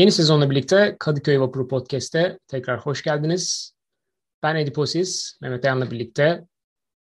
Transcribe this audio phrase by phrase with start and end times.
[0.00, 3.74] Yeni sezonla birlikte Kadıköy Vapuru Podcast'te tekrar hoş geldiniz.
[4.42, 6.44] Ben Ediposiz, Mehmet Ayan'la birlikte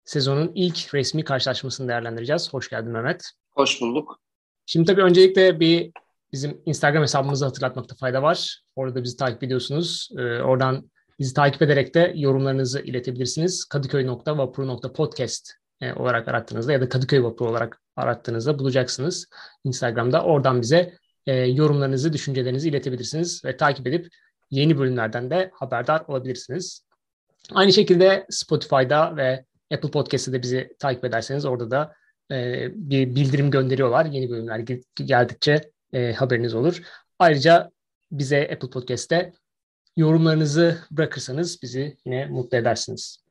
[0.05, 2.53] sezonun ilk resmi karşılaşmasını değerlendireceğiz.
[2.53, 3.31] Hoş geldin Mehmet.
[3.51, 4.19] Hoş bulduk.
[4.65, 5.91] Şimdi tabii öncelikle bir
[6.31, 8.61] bizim Instagram hesabımızı hatırlatmakta fayda var.
[8.75, 10.09] Orada bizi takip ediyorsunuz.
[10.17, 13.65] Ee, oradan bizi takip ederek de yorumlarınızı iletebilirsiniz.
[13.65, 19.27] kadıköy.vapuru.podcast e, olarak arattığınızda ya da Kadıköy Vapuru olarak arattığınızda bulacaksınız
[19.63, 20.23] Instagram'da.
[20.23, 24.07] Oradan bize e, yorumlarınızı, düşüncelerinizi iletebilirsiniz ve takip edip
[24.51, 26.85] yeni bölümlerden de haberdar olabilirsiniz.
[27.53, 31.93] Aynı şekilde Spotify'da ve Apple Podcast'te de bizi takip ederseniz orada da
[32.31, 34.05] e, bir bildirim gönderiyorlar.
[34.05, 34.59] Yeni bölümler
[34.95, 36.81] geldikçe e, haberiniz olur.
[37.19, 37.71] Ayrıca
[38.11, 39.33] bize Apple Podcast'te
[39.97, 43.23] yorumlarınızı bırakırsanız bizi yine mutlu edersiniz.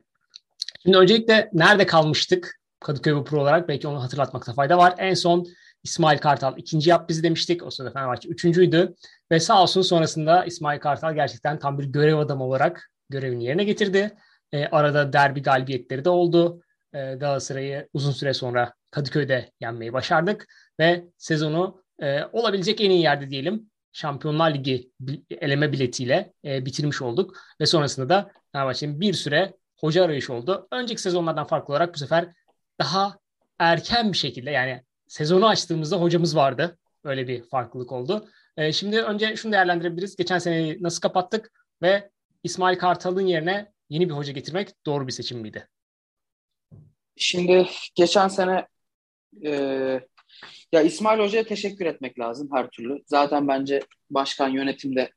[0.82, 4.94] Şimdi öncelikle nerede kalmıştık Kadıköy Vapuru olarak belki onu hatırlatmakta fayda var.
[4.98, 5.46] En son
[5.88, 7.62] İsmail Kartal ikinci yap bizi demiştik.
[7.66, 8.94] O sırada Fenerbahçe üçüncüydü.
[9.30, 14.16] Ve sağ olsun sonrasında İsmail Kartal gerçekten tam bir görev adamı olarak görevini yerine getirdi.
[14.52, 16.62] E, arada derbi galibiyetleri de oldu.
[16.92, 20.46] E, Galatasaray'ı uzun süre sonra Kadıköy'de yenmeyi başardık.
[20.80, 23.70] Ve sezonu e, olabilecek en iyi yerde diyelim.
[23.92, 24.92] Şampiyonlar Ligi
[25.30, 27.36] eleme biletiyle e, bitirmiş olduk.
[27.60, 30.68] Ve sonrasında da Fenerbahçe'nin bir süre hoca arayışı oldu.
[30.72, 32.28] Önceki sezonlardan farklı olarak bu sefer
[32.80, 33.18] daha
[33.58, 36.78] erken bir şekilde yani sezonu açtığımızda hocamız vardı.
[37.04, 38.28] Öyle bir farklılık oldu.
[38.56, 40.16] E, şimdi önce şunu değerlendirebiliriz.
[40.16, 42.10] Geçen seneyi nasıl kapattık ve
[42.42, 45.68] İsmail Kartal'ın yerine yeni bir hoca getirmek doğru bir seçim miydi?
[47.16, 48.66] Şimdi geçen sene
[49.44, 49.50] e,
[50.72, 53.02] ya İsmail Hoca'ya teşekkür etmek lazım her türlü.
[53.06, 55.12] Zaten bence başkan yönetimde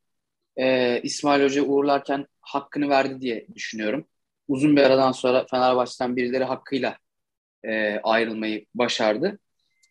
[0.58, 4.08] e, İsmail Hoca uğurlarken hakkını verdi diye düşünüyorum.
[4.48, 6.98] Uzun bir aradan sonra Fenerbahçe'den birileri hakkıyla
[7.64, 9.40] e, ayrılmayı başardı.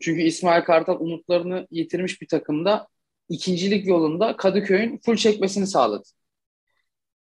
[0.01, 2.89] Çünkü İsmail Kartal umutlarını yitirmiş bir takımda
[3.29, 6.09] ikincilik yolunda Kadıköy'ün full çekmesini sağladı.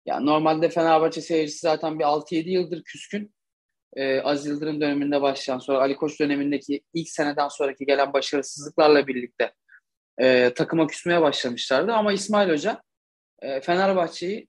[0.06, 3.34] Yani normalde Fenerbahçe seyircisi zaten bir 6-7 yıldır küskün.
[3.96, 9.52] Ee, Aziz Yıldırım döneminde başlayan sonra Ali Koç dönemindeki ilk seneden sonraki gelen başarısızlıklarla birlikte
[10.18, 11.92] e, takıma küsmeye başlamışlardı.
[11.92, 12.82] Ama İsmail Hoca
[13.42, 14.48] e, Fenerbahçe'yi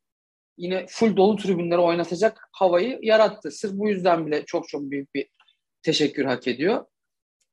[0.57, 3.51] yine full dolu tribünlere oynatacak havayı yarattı.
[3.51, 5.29] Sırf bu yüzden bile çok çok büyük bir
[5.83, 6.85] teşekkür hak ediyor.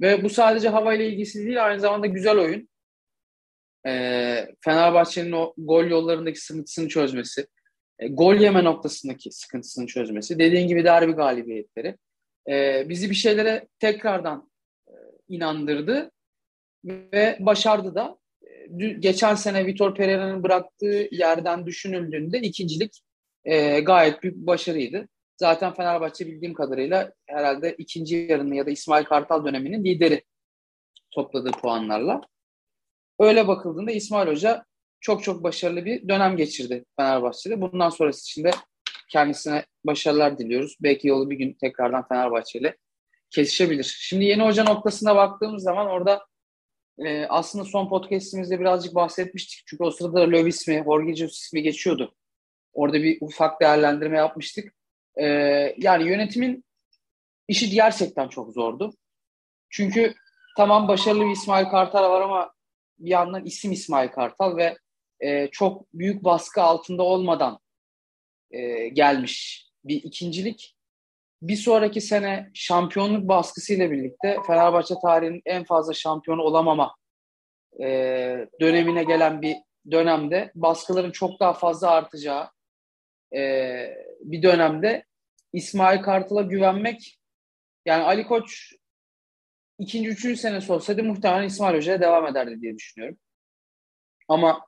[0.01, 2.69] Ve bu sadece havayla ilgisi değil aynı zamanda güzel oyun.
[3.87, 7.47] E, Fenerbahçe'nin o gol yollarındaki sıkıntısını çözmesi,
[7.99, 11.97] e, gol yeme noktasındaki sıkıntısını çözmesi, dediğin gibi derbi galibiyetleri
[12.49, 14.51] e, bizi bir şeylere tekrardan
[14.89, 14.93] e,
[15.29, 16.11] inandırdı
[16.85, 18.19] ve başardı da.
[18.43, 23.03] E, geçen sene Vitor Pereira'nın bıraktığı yerden düşünüldüğünde ikincilik
[23.45, 25.09] e, gayet büyük bir başarıydı.
[25.39, 30.25] Zaten Fenerbahçe bildiğim kadarıyla herhalde ikinci yarını ya da İsmail Kartal döneminin lideri
[31.11, 32.21] topladığı puanlarla.
[33.21, 34.65] Öyle bakıldığında İsmail Hoca
[35.01, 37.61] çok çok başarılı bir dönem geçirdi Fenerbahçe'de.
[37.61, 38.51] Bundan sonrası için de
[39.11, 40.77] kendisine başarılar diliyoruz.
[40.81, 42.77] Belki yolu bir gün tekrardan Fenerbahçe ile
[43.31, 43.97] kesişebilir.
[43.99, 46.27] Şimdi yeni hoca noktasına baktığımız zaman orada
[46.99, 49.63] e, aslında son podcastimizde birazcık bahsetmiştik.
[49.67, 52.15] Çünkü o sırada Löw ismi, Jorge Jesus ismi geçiyordu.
[52.73, 54.78] Orada bir ufak değerlendirme yapmıştık.
[55.21, 55.27] E,
[55.79, 56.65] yani yönetimin
[57.49, 58.95] işi gerçekten çok zordu.
[59.71, 60.15] Çünkü
[60.57, 62.53] tamam başarılı bir İsmail Kartal var ama
[62.99, 64.79] bir yandan isim İsmail Kartal ve
[65.21, 67.59] e, çok büyük baskı altında olmadan
[68.51, 70.75] e, gelmiş bir ikincilik.
[71.43, 76.95] Bir sonraki sene şampiyonluk baskısıyla birlikte Fenerbahçe tarihinin en fazla şampiyonu olamama
[77.83, 77.87] e,
[78.61, 79.57] dönemine gelen bir
[79.91, 82.51] dönemde baskıların çok daha fazla artacağı
[83.35, 83.41] e,
[84.21, 85.05] bir dönemde
[85.53, 87.19] İsmail Kartal'a güvenmek
[87.87, 88.73] yani Ali Koç
[89.79, 93.19] ikinci, üçüncü senesi olsaydı muhtemelen İsmail Hoca'ya devam ederdi diye düşünüyorum.
[94.29, 94.67] Ama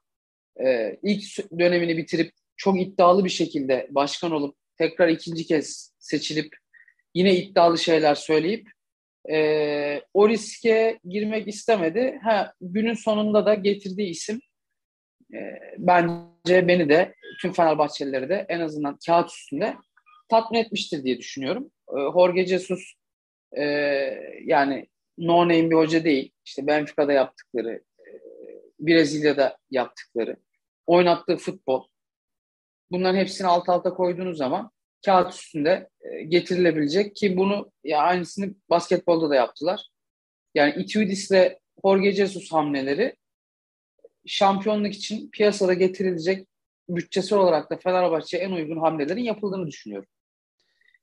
[0.64, 6.56] e, ilk dönemini bitirip çok iddialı bir şekilde başkan olup tekrar ikinci kez seçilip
[7.14, 8.68] yine iddialı şeyler söyleyip
[9.30, 12.20] e, o riske girmek istemedi.
[12.22, 14.40] Ha, günün sonunda da getirdiği isim
[15.34, 15.38] e,
[15.78, 19.76] bence beni de tüm Fenerbahçelileri de en azından kağıt üstünde
[20.30, 21.70] tatmin etmiştir diye düşünüyorum.
[21.88, 22.94] E, Jorge Jesus
[23.56, 23.64] e,
[24.44, 24.86] yani
[25.18, 26.32] no name bir hoca değil.
[26.44, 28.08] İşte Benfica'da yaptıkları, e,
[28.80, 30.36] Brezilya'da yaptıkları,
[30.86, 31.86] oynattığı futbol.
[32.90, 34.70] Bunların hepsini alt alta koyduğunuz zaman
[35.04, 39.88] kağıt üstünde e, getirilebilecek ki bunu ya aynısını basketbolda da yaptılar.
[40.54, 43.16] Yani Itudis ile Jorge Jesus hamleleri
[44.26, 46.46] şampiyonluk için piyasada getirilecek
[46.88, 50.08] bütçesi olarak da Fenerbahçe'ye en uygun hamlelerin yapıldığını düşünüyorum.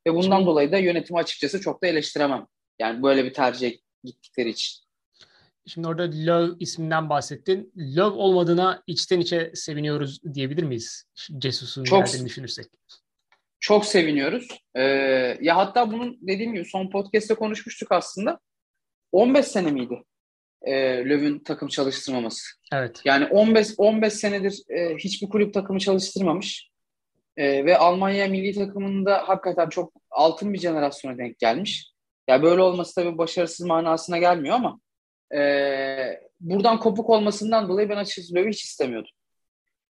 [0.07, 2.47] Ve bundan Şimdi, dolayı da yönetimi açıkçası çok da eleştiremem.
[2.79, 4.77] Yani böyle bir tercih gittikleri için.
[5.65, 7.73] Şimdi orada Löw isminden bahsettin.
[7.77, 11.03] Löw olmadığına içten içe seviniyoruz diyebilir miyiz?
[11.37, 12.65] Cesus'un çok, geldiğini düşünürsek.
[13.59, 14.47] Çok seviniyoruz.
[14.75, 14.81] Ee,
[15.41, 18.39] ya hatta bunun dediğim gibi son podcast'te konuşmuştuk aslında.
[19.11, 20.03] 15 sene miydi?
[20.61, 20.73] E,
[21.05, 22.47] Löw'ün takım çalıştırmaması.
[22.73, 23.01] Evet.
[23.05, 26.66] Yani 15 15 senedir e, hiçbir kulüp takımı çalıştırmamış.
[27.37, 31.91] E, ve Almanya milli takımında hakikaten çok altın bir jenerasyona denk gelmiş.
[32.27, 34.79] Ya yani böyle olması tabii başarısız manasına gelmiyor ama
[35.35, 35.41] e,
[36.39, 39.11] buradan kopuk olmasından dolayı ben açıkçası Löw'ü hiç istemiyordum.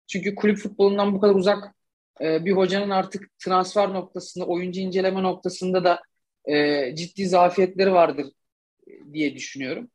[0.07, 1.75] Çünkü kulüp futbolundan bu kadar uzak
[2.21, 6.01] e, bir hocanın artık transfer noktasında, oyuncu inceleme noktasında da
[6.45, 8.27] e, ciddi zafiyetleri vardır
[9.13, 9.89] diye düşünüyorum.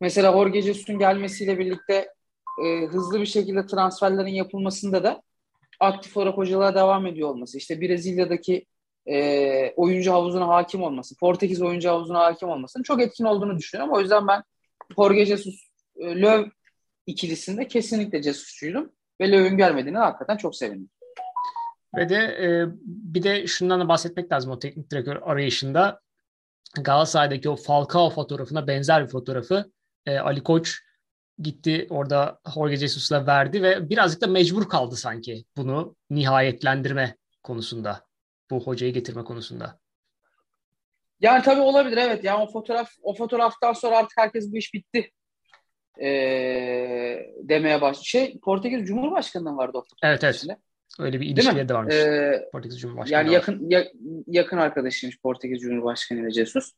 [0.00, 2.08] Mesela Jorge Jesus'un gelmesiyle birlikte
[2.64, 5.22] e, hızlı bir şekilde transferlerin yapılmasında da
[5.80, 7.58] aktif olarak hocalığa devam ediyor olması.
[7.58, 8.66] İşte Brezilya'daki
[9.06, 13.94] e, oyuncu havuzuna hakim olması, Portekiz oyuncu havuzuna hakim olmasının çok etkin olduğunu düşünüyorum.
[13.94, 14.42] O yüzden ben
[14.96, 15.54] Jorge Jesus,
[15.96, 16.50] e, Löw
[17.06, 18.92] ikilisinde kesinlikle Jesus'cuydum.
[19.20, 20.90] Ve Löw'ün gelmediğine hakikaten çok sevindim.
[21.96, 26.00] Ve de e, bir de şundan da bahsetmek lazım o teknik direktör arayışında.
[26.80, 29.72] Galatasaray'daki o Falcao fotoğrafına benzer bir fotoğrafı
[30.06, 30.80] e, Ali Koç
[31.42, 38.04] gitti orada Jorge Jesus'la verdi ve birazcık da mecbur kaldı sanki bunu nihayetlendirme konusunda.
[38.50, 39.78] Bu hocayı getirme konusunda.
[41.20, 42.24] Yani tabii olabilir evet.
[42.24, 45.10] Yani o fotoğraf o fotoğraftan sonra artık herkes bu iş bitti
[46.02, 48.04] ee, demeye başladı.
[48.04, 50.10] Şey Portekiz Cumhurbaşkanı'ndan vardı o fotoğraf.
[50.10, 50.34] Evet evet.
[50.34, 50.56] Içinde.
[50.98, 51.94] Öyle bir ilişkiye de varmış.
[51.94, 53.22] Ee, Portekiz Cumhurbaşkanı.
[53.22, 53.84] Yani yakın ya,
[54.26, 56.72] yakın arkadaşıymış Portekiz Cumhurbaşkanı ile Jesus.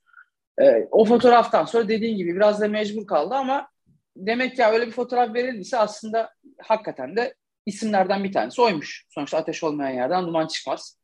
[0.60, 3.68] Ee, o fotoğraftan sonra dediğin gibi biraz da mecbur kaldı ama
[4.16, 7.34] demek ki öyle bir fotoğraf verildiyse aslında hakikaten de
[7.66, 9.06] isimlerden bir tanesi oymuş.
[9.10, 10.98] Sonuçta ateş olmayan yerden duman çıkmaz.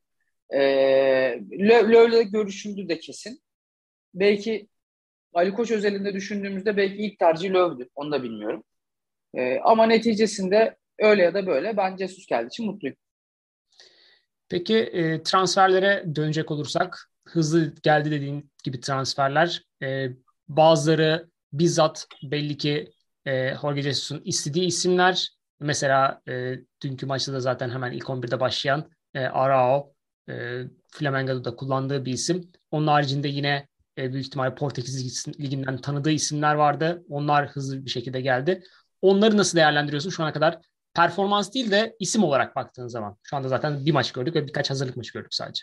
[0.55, 0.59] Ee,
[1.53, 3.41] Löw'le görüşüldü de kesin.
[4.15, 4.69] Belki
[5.35, 7.89] Ali Koç özelinde düşündüğümüzde belki ilk tercih Löw'dü.
[7.95, 8.65] Onu da bilmiyorum.
[9.35, 12.97] Ee, ama neticesinde öyle ya da böyle ben Jesus geldiği için mutluyum.
[14.49, 19.65] Peki e, transferlere dönecek olursak hızlı geldi dediğin gibi transferler.
[19.83, 20.09] E,
[20.49, 22.93] bazıları bizzat belli ki
[23.29, 25.29] e, Jorge Jesus'un istediği isimler.
[25.61, 29.93] Mesela e, dünkü maçta da zaten hemen ilk 11'de başlayan e, Arao,
[30.29, 32.53] e, Flamengo'da kullandığı bir isim.
[32.71, 37.05] Onun haricinde yine e, büyük ihtimalle Portekiz Ligi'nden tanıdığı isimler vardı.
[37.09, 38.63] Onlar hızlı bir şekilde geldi.
[39.03, 40.59] Onları nasıl değerlendiriyorsun şu ana kadar?
[40.95, 43.17] Performans değil de isim olarak baktığın zaman.
[43.23, 45.63] Şu anda zaten bir maç gördük ve birkaç hazırlık maçı gördük sadece.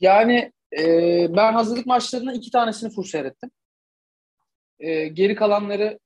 [0.00, 0.82] Yani e,
[1.36, 3.50] ben hazırlık maçlarının iki tanesini full seyrettim.
[4.80, 5.98] E, geri kalanları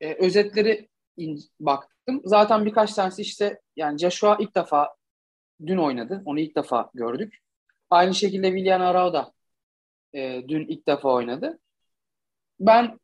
[0.00, 2.20] e, özetleri in, baktım.
[2.24, 4.94] Zaten birkaç tanesi işte yani Joshua ilk defa
[5.66, 6.22] dün oynadı.
[6.24, 7.38] Onu ilk defa gördük.
[7.90, 9.32] Aynı şekilde William Arao da
[10.12, 11.58] e, dün ilk defa oynadı.
[12.60, 12.98] Ben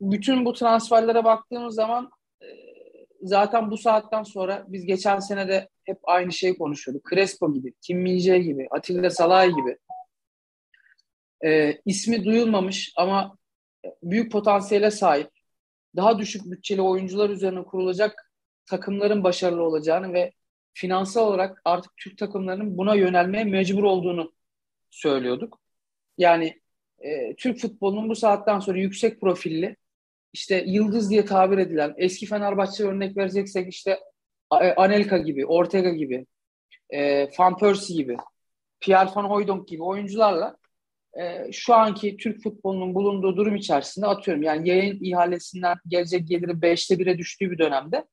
[0.00, 2.10] bütün bu transferlere baktığımız zaman
[2.42, 2.46] e,
[3.22, 7.10] zaten bu saatten sonra biz geçen sene de hep aynı şeyi konuşuyorduk.
[7.10, 9.78] Crespo gibi, Kim Min gibi, Atilla Salay gibi
[11.44, 13.36] e, ismi duyulmamış ama
[14.02, 15.30] büyük potansiyele sahip
[15.96, 18.32] daha düşük bütçeli oyuncular üzerine kurulacak
[18.66, 20.32] takımların başarılı olacağını ve
[20.74, 24.32] finansal olarak artık Türk takımlarının buna yönelmeye mecbur olduğunu
[24.90, 25.60] söylüyorduk.
[26.18, 26.60] Yani
[26.98, 29.76] e, Türk futbolunun bu saatten sonra yüksek profilli
[30.32, 34.00] işte yıldız diye tabir edilen eski Fenerbahçe örnek vereceksek işte
[34.50, 36.26] Anelka gibi, Ortega gibi,
[36.90, 38.16] e, Van Persie gibi,
[38.80, 40.56] Pierre Van Hooydonk gibi oyuncularla
[41.20, 46.94] e, şu anki Türk futbolunun bulunduğu durum içerisinde atıyorum yani yayın ihalesinden gelecek geliri 5'te
[46.94, 48.04] 1'e düştüğü bir dönemde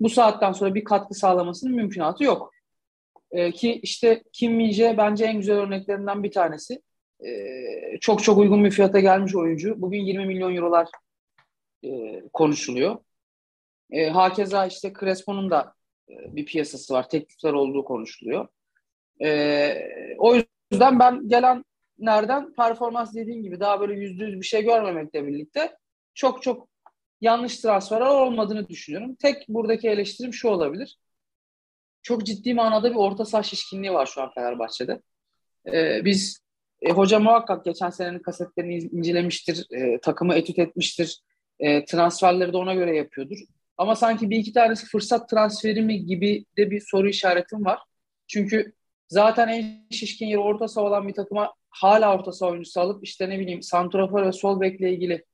[0.00, 2.54] bu saatten sonra bir katkı sağlamasının mümkünatı yok.
[3.30, 6.82] E, ki işte Kim Minje bence en güzel örneklerinden bir tanesi.
[7.26, 7.30] E,
[8.00, 9.82] çok çok uygun bir fiyata gelmiş oyuncu.
[9.82, 10.88] Bugün 20 milyon eurolar
[11.84, 12.96] e, konuşuluyor.
[13.90, 15.74] E, hakeza işte Crespo'nun da
[16.10, 17.08] e, bir piyasası var.
[17.08, 18.48] Teklifler olduğu konuşuluyor.
[19.22, 19.74] E,
[20.18, 21.64] o yüzden ben gelen
[21.98, 25.76] nereden performans dediğim gibi daha böyle yüzde yüz bir şey görmemekle birlikte
[26.14, 26.68] çok çok
[27.20, 29.14] yanlış transferler olmadığını düşünüyorum.
[29.14, 30.98] Tek buradaki eleştirim şu olabilir.
[32.02, 35.02] Çok ciddi manada bir orta saha şişkinliği var şu an Fenerbahçe'de.
[35.72, 36.44] Ee, biz
[36.82, 41.20] e, hoca muhakkak geçen senenin kasetlerini incelemiştir, e, takımı etüt etmiştir,
[41.58, 43.38] e, transferleri de ona göre yapıyordur.
[43.76, 47.80] Ama sanki bir iki tanesi fırsat transferi mi gibi de bir soru işaretim var.
[48.26, 48.72] Çünkü
[49.08, 53.30] zaten en şişkin yeri orta saha olan bir takıma hala orta saha oyuncusu alıp işte
[53.30, 55.24] ne bileyim santrafor ve sol bekle ilgili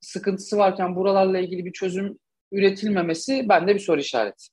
[0.00, 2.18] sıkıntısı varken buralarla ilgili bir çözüm
[2.52, 4.44] üretilmemesi bende bir soru işareti.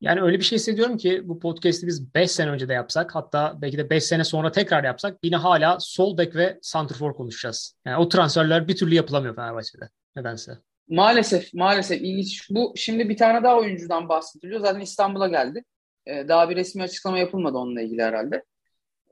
[0.00, 3.58] Yani öyle bir şey hissediyorum ki bu podcast'i biz 5 sene önce de yapsak hatta
[3.62, 7.76] belki de 5 sene sonra tekrar yapsak yine hala sol bek ve santrfor konuşacağız.
[7.84, 10.52] Yani o transferler bir türlü yapılamıyor Fenerbahçe'de nedense.
[10.88, 12.50] Maalesef, maalesef ilginç.
[12.50, 14.60] Bu şimdi bir tane daha oyuncudan bahsediliyor.
[14.60, 15.64] Zaten İstanbul'a geldi.
[16.06, 18.44] Ee, daha bir resmi açıklama yapılmadı onunla ilgili herhalde.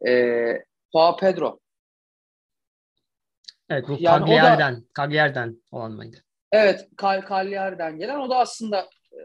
[0.08, 1.60] Ee, Joao Pedro.
[3.68, 6.16] Evet bu yani Cagliari'den, da, Cagliari'den olan mıydı?
[6.52, 8.18] Evet, Cagliari'den gelen.
[8.18, 9.20] O da aslında e,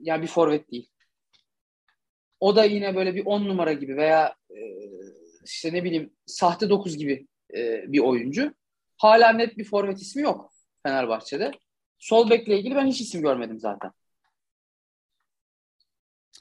[0.00, 0.90] yani bir forvet değil.
[2.40, 4.60] O da yine böyle bir on numara gibi veya e,
[5.44, 8.54] işte ne bileyim sahte dokuz gibi e, bir oyuncu.
[8.96, 11.52] Hala net bir forvet ismi yok Fenerbahçe'de.
[11.98, 13.92] Sol bekle ilgili ben hiç isim görmedim zaten.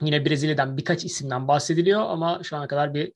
[0.01, 3.13] Yine Brezilya'dan birkaç isimden bahsediliyor ama şu ana kadar bir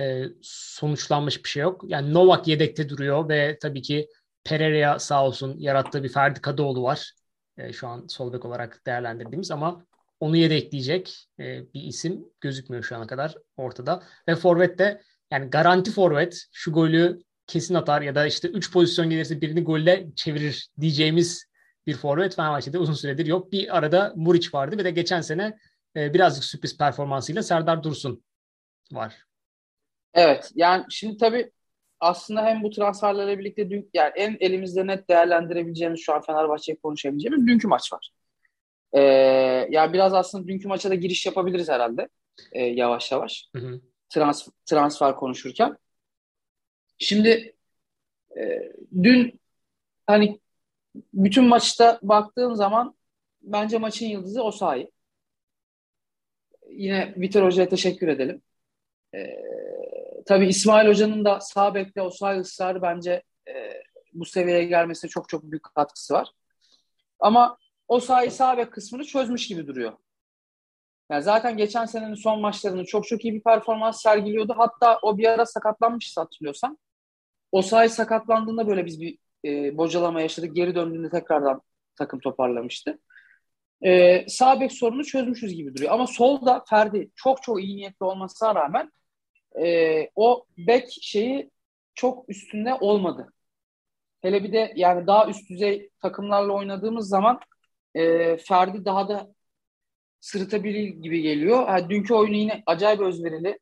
[0.00, 1.84] e, sonuçlanmış bir şey yok.
[1.86, 4.08] Yani Novak yedekte duruyor ve tabii ki
[4.44, 7.12] Pereira sağ olsun yarattığı bir Ferdi Kadıoğlu var.
[7.56, 9.86] E, şu an sol bek olarak değerlendirdiğimiz ama
[10.20, 14.02] onu yedekleyecek e, bir isim gözükmüyor şu ana kadar ortada.
[14.28, 19.40] Ve forvette yani garanti forvet şu golü kesin atar ya da işte 3 pozisyon gelirse
[19.40, 21.46] birini golle çevirir diyeceğimiz
[21.86, 23.52] bir forvet Fenerbahçe'de uzun süredir yok.
[23.52, 25.58] Bir arada Muriç vardı ve de geçen sene
[25.96, 28.24] e, birazcık sürpriz performansıyla Serdar Dursun
[28.92, 29.24] var.
[30.14, 31.50] Evet yani şimdi tabii
[32.00, 37.46] aslında hem bu transferlerle birlikte dün, yani en elimizde net değerlendirebileceğimiz şu an Fenerbahçe'yi konuşabileceğimiz
[37.46, 38.10] dünkü maç var.
[38.92, 39.00] Ee,
[39.70, 42.08] ya biraz aslında dünkü maça da giriş yapabiliriz herhalde
[42.52, 43.80] ee, yavaş yavaş hı hı.
[44.08, 45.76] Trans, transfer konuşurken.
[46.98, 47.54] Şimdi
[48.36, 49.40] e, dün
[50.06, 50.40] hani
[51.14, 52.96] bütün maçta baktığın zaman
[53.42, 54.90] bence maçın yıldızı Osayi.
[56.70, 58.42] Yine Vitor Hoca'ya teşekkür edelim.
[59.14, 59.36] Ee,
[60.26, 63.52] tabii İsmail Hoca'nın da sağ bekle Osayi ısrarı bence e,
[64.12, 66.28] bu seviyeye gelmesine çok çok büyük katkısı var.
[67.20, 69.92] Ama o sahayı sağ bek kısmını çözmüş gibi duruyor.
[71.10, 74.54] Yani zaten geçen senenin son maçlarında çok çok iyi bir performans sergiliyordu.
[74.56, 76.78] Hatta o bir ara sakatlanmıştı hatırlıyorsan.
[77.52, 80.56] O sahayı sakatlandığında böyle biz bir e, bocalama yaşadık.
[80.56, 81.62] Geri döndüğünde tekrardan
[81.96, 82.98] takım toparlamıştı.
[83.84, 85.92] E, sağ bek sorunu çözmüşüz gibi duruyor.
[85.92, 88.92] Ama solda Ferdi çok çok iyi niyetli olmasına rağmen
[89.60, 91.50] e, o bek şeyi
[91.94, 93.32] çok üstünde olmadı.
[94.22, 97.40] Hele bir de yani daha üst düzey takımlarla oynadığımız zaman
[97.94, 99.34] e, Ferdi daha da
[100.20, 101.68] sırıtabilir gibi geliyor.
[101.68, 103.58] Yani dünkü oyunu yine acayip özverili.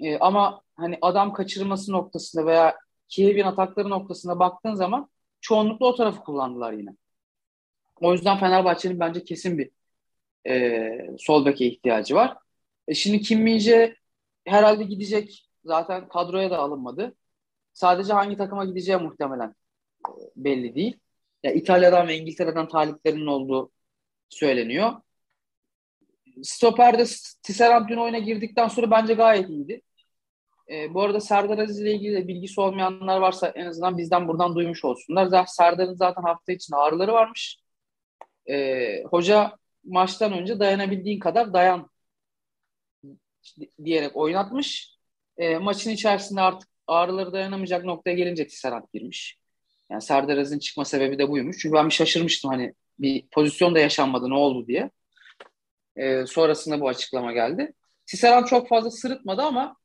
[0.00, 2.76] E, ama hani adam kaçırması noktasında veya
[3.08, 5.10] Kiev'in atakları noktasında baktığın zaman
[5.40, 6.96] çoğunlukla o tarafı kullandılar yine.
[8.00, 9.70] O yüzden Fenerbahçe'nin bence kesin bir
[10.48, 12.36] e, sol beke ihtiyacı var.
[12.88, 13.96] E şimdi Kim Minje
[14.44, 15.50] herhalde gidecek.
[15.64, 17.14] Zaten kadroya da alınmadı.
[17.72, 19.54] Sadece hangi takıma gideceği muhtemelen
[20.08, 20.98] e, belli değil.
[21.42, 23.70] Ya İtalya'dan ve İngiltere'den taliplerinin olduğu
[24.28, 24.92] söyleniyor.
[26.42, 27.04] Stoper'de
[27.42, 29.82] Tisserand dün oyuna girdikten sonra bence gayet iyiydi.
[30.70, 34.84] E, bu arada Serdar Aziz ile ilgili bilgisi olmayanlar varsa en azından bizden buradan duymuş
[34.84, 35.46] olsunlar.
[35.46, 37.58] Serdar'ın zaten hafta için ağrıları varmış.
[38.50, 41.90] E, hoca maçtan önce dayanabildiğin kadar dayan
[43.84, 44.94] diyerek oynatmış.
[45.36, 49.38] E, maçın içerisinde artık ağrıları dayanamayacak noktaya gelince Tisserand girmiş.
[49.90, 51.58] Yani Serdar Aziz'in çıkma sebebi de buymuş.
[51.58, 54.90] Çünkü ben bir şaşırmıştım hani bir pozisyon da yaşanmadı ne oldu diye.
[55.96, 57.72] E, sonrasında bu açıklama geldi.
[58.06, 59.76] Tisserand çok fazla sırıtmadı ama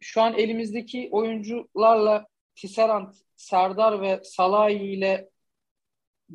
[0.00, 5.28] şu an elimizdeki oyuncularla Tisserand, Serdar ve Salahi ile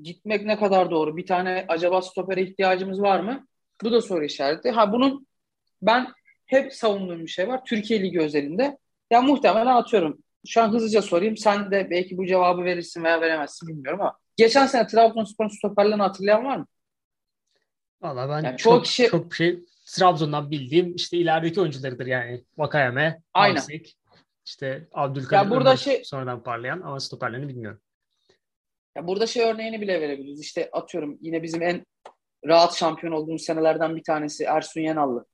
[0.02, 1.18] gitmek ne kadar doğru?
[1.18, 3.48] Bir tane acaba stopere ihtiyacımız var mı?
[3.84, 4.72] Bu da soru işareti.
[4.72, 5.28] Ha bunun
[5.82, 6.08] ben
[6.50, 7.66] hep savunduğum bir şey var.
[7.66, 8.78] Türkiye Ligi özelinde.
[9.12, 11.38] Ya muhtemelen atıyorum şu an hızlıca sorayım.
[11.38, 16.46] Sen de belki bu cevabı verirsin veya veremezsin bilmiyorum ama geçen sene Trabzonspor'un stoperlerini hatırlayan
[16.46, 16.68] var mı?
[18.02, 19.08] Valla ben yani çok, kişi...
[19.08, 22.44] çok şey Trabzon'dan bildiğim işte ilerideki oyuncularıdır yani.
[22.58, 23.62] Vakayeme, Aynen.
[24.46, 26.04] işte Abdülkadir ya burada şey...
[26.04, 27.82] sonradan parlayan ama stoperlerini bilmiyorum.
[28.96, 30.42] Ya burada şey örneğini bile verebiliriz.
[30.42, 31.86] İşte atıyorum yine bizim en
[32.46, 35.26] rahat şampiyon olduğumuz senelerden bir tanesi Ersun Yenallı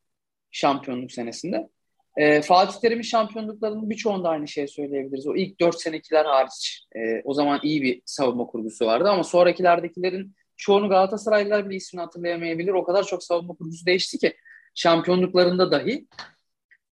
[0.55, 1.69] şampiyonluk senesinde.
[2.17, 5.27] E, Fatih Terim'in şampiyonluklarının birçoğunda aynı şeyi söyleyebiliriz.
[5.27, 6.87] O ilk dört senekiler hariç.
[6.95, 12.71] E, o zaman iyi bir savunma kurgusu vardı ama sonrakilerdekilerin çoğunu Galatasaraylılar bile ismini hatırlayamayabilir.
[12.73, 14.33] O kadar çok savunma kurgusu değişti ki
[14.75, 16.07] şampiyonluklarında dahi.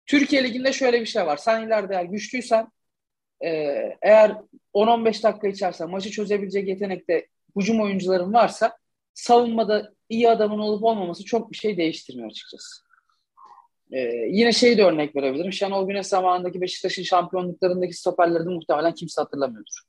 [0.06, 1.36] Türkiye Ligi'nde şöyle bir şey var.
[1.36, 2.68] Sen ileride eğer güçlüysen
[3.44, 3.48] e,
[4.02, 4.36] eğer
[4.74, 8.78] 10-15 dakika içerisinde maçı çözebilecek yetenekte hücum oyuncuların varsa
[9.14, 12.87] savunmada iyi adamın olup olmaması çok bir şey değiştirmiyor açıkçası.
[13.92, 13.98] Ee,
[14.30, 15.52] yine şey de örnek verebilirim.
[15.52, 19.82] Şenol Güneş zamanındaki Beşiktaş'ın şampiyonluklarındaki stoperleri de muhtemelen kimse hatırlamıyordur.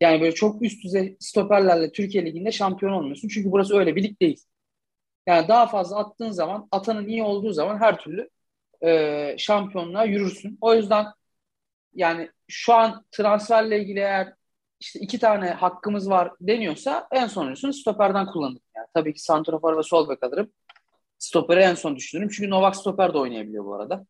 [0.00, 3.28] Yani böyle çok üst düzey stoperlerle Türkiye Ligi'nde şampiyon olmuyorsun.
[3.28, 4.40] Çünkü burası öyle bir lig değil.
[5.26, 8.30] Yani daha fazla attığın zaman, atanın iyi olduğu zaman her türlü
[8.84, 10.58] e, şampiyonluğa yürürsün.
[10.60, 11.06] O yüzden
[11.94, 14.32] yani şu an transferle ilgili eğer
[14.80, 18.62] işte iki tane hakkımız var deniyorsa en sonuncusunu stoperden kullanırım.
[18.76, 20.52] Yani tabii ki santrafor ve sol bek alırım.
[21.18, 22.28] Stoperi en son düşünürüm.
[22.28, 24.06] Çünkü Novak stoper de oynayabiliyor bu arada.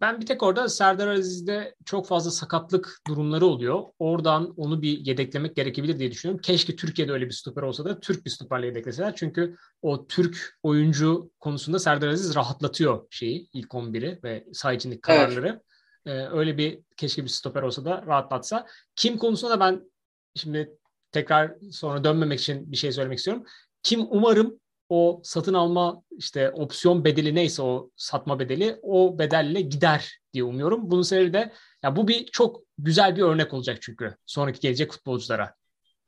[0.00, 3.84] Ben bir tek orada Serdar Aziz'de çok fazla sakatlık durumları oluyor.
[3.98, 6.42] Oradan onu bir yedeklemek gerekebilir diye düşünüyorum.
[6.42, 9.16] Keşke Türkiye'de öyle bir stoper olsa da Türk bir stoperle yedekleseler.
[9.16, 15.46] Çünkü o Türk oyuncu konusunda Serdar Aziz rahatlatıyor şeyi ilk 11'i ve saha içindeki kararları.
[15.46, 15.62] Evet.
[16.06, 18.66] Ee, öyle bir keşke bir stoper olsa da rahatlatsa.
[18.96, 19.90] Kim konusunda da ben
[20.36, 20.78] şimdi
[21.12, 23.44] tekrar sonra dönmemek için bir şey söylemek istiyorum.
[23.82, 30.18] Kim umarım o satın alma işte opsiyon bedeli neyse o satma bedeli o bedelle gider
[30.32, 30.90] diye umuyorum.
[30.90, 31.52] Bunun sebebi de
[31.82, 35.54] ya bu bir çok güzel bir örnek olacak çünkü sonraki gelecek futbolculara.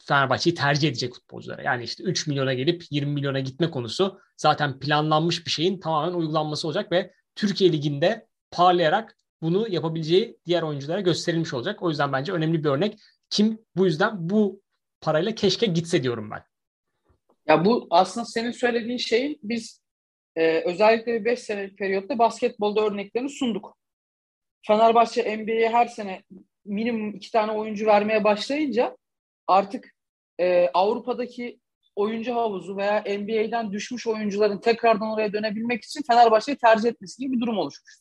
[0.05, 1.63] Fenerbahçe'yi tercih edecek futbolculara.
[1.63, 6.69] Yani işte 3 milyona gelip 20 milyona gitme konusu zaten planlanmış bir şeyin tamamen uygulanması
[6.69, 11.83] olacak ve Türkiye Ligi'nde parlayarak bunu yapabileceği diğer oyunculara gösterilmiş olacak.
[11.83, 12.99] O yüzden bence önemli bir örnek.
[13.31, 14.63] Kim bu yüzden bu
[15.01, 16.50] parayla keşke gitse diyorum ben.
[17.51, 19.83] Ya bu aslında senin söylediğin şeyin biz
[20.37, 23.77] e, özellikle bir 5 senelik periyotta basketbolda örneklerini sunduk.
[24.67, 26.23] Fenerbahçe NBA'ye her sene
[26.65, 28.97] minimum iki tane oyuncu vermeye başlayınca
[29.47, 29.95] artık
[30.41, 31.61] e, Avrupa'daki
[31.97, 37.41] oyuncu havuzu veya NBA'den düşmüş oyuncuların tekrardan oraya dönebilmek için Fenerbahçe'yi tercih etmesi gibi bir
[37.41, 37.99] durum oluşmuş.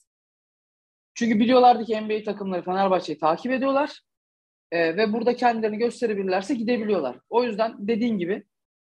[1.14, 4.02] Çünkü biliyorlardı ki NBA takımları Fenerbahçe'yi takip ediyorlar
[4.72, 7.18] e, ve burada kendilerini gösterebilirlerse gidebiliyorlar.
[7.30, 8.44] O yüzden dediğin gibi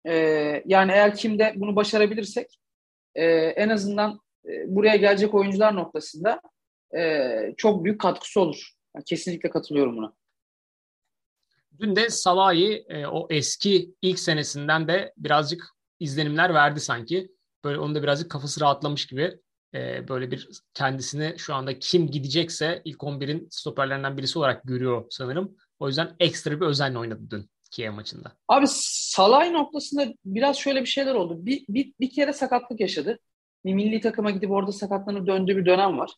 [0.07, 0.15] e,
[0.67, 2.59] yani eğer kimde bunu başarabilirsek
[3.15, 6.41] e, en azından e, buraya gelecek oyuncular noktasında
[6.97, 8.71] e, çok büyük katkısı olur.
[8.97, 10.13] Yani kesinlikle katılıyorum buna.
[11.79, 15.69] Dün de Salah'ı e, o eski ilk senesinden de birazcık
[16.01, 17.29] izlenimler verdi sanki.
[17.65, 19.39] Böyle onun da birazcık kafası rahatlamış gibi
[19.75, 25.57] e, böyle bir kendisini şu anda kim gidecekse ilk 11'in stoperlerinden birisi olarak görüyor sanırım.
[25.79, 27.51] O yüzden ekstra bir özenle oynadı dün.
[27.73, 28.33] Kiev maçında.
[28.49, 31.47] Abi Salay noktasında biraz şöyle bir şeyler oldu.
[31.47, 33.19] Bir, bir, bir kere sakatlık yaşadı.
[33.65, 36.11] Bir milli takıma gidip orada sakatlanıp döndüğü bir dönem var.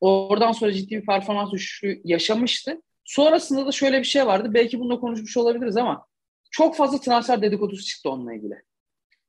[0.00, 2.82] Oradan sonra ciddi bir performans düşüşü yaşamıştı.
[3.04, 4.54] Sonrasında da şöyle bir şey vardı.
[4.54, 6.06] Belki bununla konuşmuş olabiliriz ama
[6.50, 8.62] çok fazla transfer dedikodusu çıktı onunla ilgili.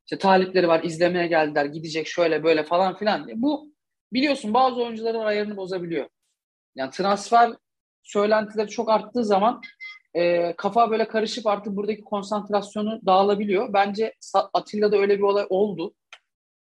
[0.05, 3.41] İşte talipleri var, izlemeye geldiler, gidecek şöyle böyle falan filan diye.
[3.41, 3.73] Bu
[4.13, 6.09] biliyorsun bazı oyuncuların ayarını bozabiliyor.
[6.75, 7.51] Yani transfer
[8.03, 9.61] söylentileri çok arttığı zaman
[10.15, 13.73] e, kafa böyle karışıp artık buradaki konsantrasyonu dağılabiliyor.
[13.73, 14.13] Bence
[14.53, 15.93] Atilla'da öyle bir olay oldu.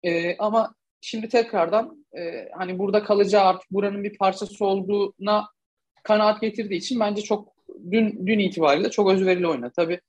[0.04, 5.48] E, ama şimdi tekrardan e, hani burada kalacağı artık buranın bir parçası olduğuna
[6.04, 7.54] kanaat getirdiği için bence çok
[7.92, 9.74] dün dün itibariyle çok özverili oynadı.
[9.76, 10.02] Tabii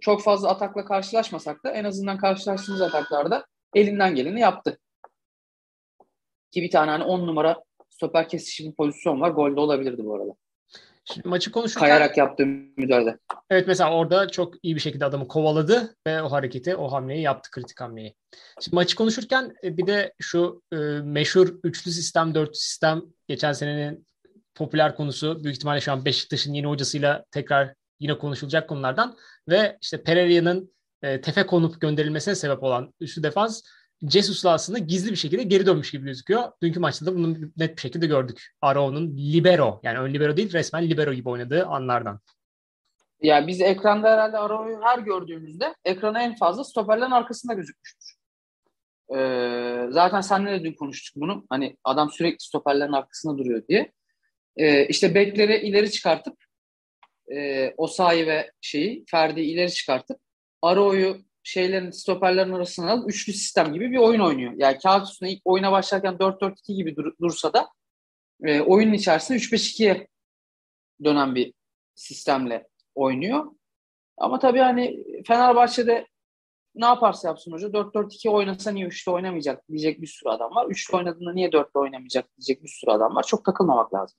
[0.00, 4.78] çok fazla atakla karşılaşmasak da en azından karşılaştığımız ataklarda elinden geleni yaptı.
[6.50, 9.30] Ki bir tane hani 10 numara stoper kesişi bir pozisyon var.
[9.30, 10.32] Golde olabilirdi bu arada.
[11.14, 11.88] Şimdi maçı konuşurken...
[11.88, 13.18] Kayarak yaptığı müdahale.
[13.50, 17.50] Evet mesela orada çok iyi bir şekilde adamı kovaladı ve o hareketi, o hamleyi yaptı,
[17.50, 18.14] kritik hamleyi.
[18.60, 24.06] Şimdi maçı konuşurken e, bir de şu e, meşhur üçlü sistem, dörtlü sistem geçen senenin
[24.54, 25.44] popüler konusu.
[25.44, 29.16] Büyük ihtimalle şu an Beşiktaş'ın yeni hocasıyla tekrar yine konuşulacak konulardan.
[29.48, 33.62] Ve işte Pereira'nın e, tefe konup gönderilmesine sebep olan üçlü defans
[34.10, 36.52] Jesus'la aslında gizli bir şekilde geri dönmüş gibi gözüküyor.
[36.62, 38.54] Dünkü maçta da bunu net bir şekilde gördük.
[38.60, 42.20] Arao'nun libero yani ön libero değil resmen libero gibi oynadığı anlardan.
[43.22, 48.14] Ya biz ekranda herhalde Arao'yu her gördüğümüzde ekrana en fazla stoperlerin arkasında gözükmüştür.
[49.16, 51.46] Ee, zaten seninle de dün konuştuk bunu.
[51.50, 53.92] Hani adam sürekli stoperlerin arkasında duruyor diye.
[54.56, 56.34] Ee, işte bekleri ileri çıkartıp
[57.34, 60.18] e, Osayi ve şeyi Ferdi ileri çıkartıp
[60.62, 64.52] Arao'yu şeylerin stoperlerin arasına alıp üçlü sistem gibi bir oyun oynuyor.
[64.56, 67.68] Yani kağıt üstünde ilk oyuna başlarken 4-4-2 gibi dur- dursa da
[68.44, 70.08] e, oyunun içerisinde 3-5-2'ye
[71.04, 71.54] dönen bir
[71.94, 73.46] sistemle oynuyor.
[74.18, 76.06] Ama tabii hani Fenerbahçe'de
[76.74, 80.66] ne yaparsa yapsın hoca 4-4-2 oynasa niye 3'te oynamayacak diyecek bir sürü adam var.
[80.66, 83.22] 3'te oynadığında niye 4'te oynamayacak diyecek bir sürü adam var.
[83.22, 84.18] Çok takılmamak lazım.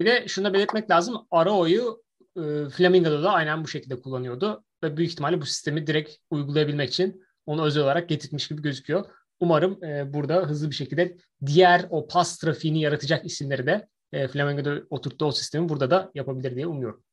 [0.00, 1.26] Bir de şunu da belirtmek lazım.
[1.30, 2.02] Arao'yu
[2.36, 2.42] e,
[2.76, 7.64] Flamingo'da da aynen bu şekilde kullanıyordu ve büyük ihtimalle bu sistemi direkt uygulayabilmek için onu
[7.64, 9.04] özel olarak getirmiş gibi gözüküyor.
[9.40, 11.16] Umarım e, burada hızlı bir şekilde
[11.46, 16.56] diğer o pas trafiğini yaratacak isimleri de e, Flamengo'da oturttuğu o sistemi burada da yapabilir
[16.56, 17.04] diye umuyorum.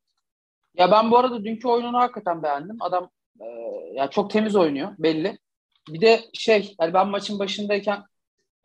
[0.78, 2.78] Ya ben bu arada dünkü oyununu hakikaten beğendim.
[2.80, 3.10] Adam
[3.42, 3.46] e,
[3.94, 5.40] ya çok temiz oynuyor belli.
[5.90, 8.04] Bir de şey yani ben maçın başındayken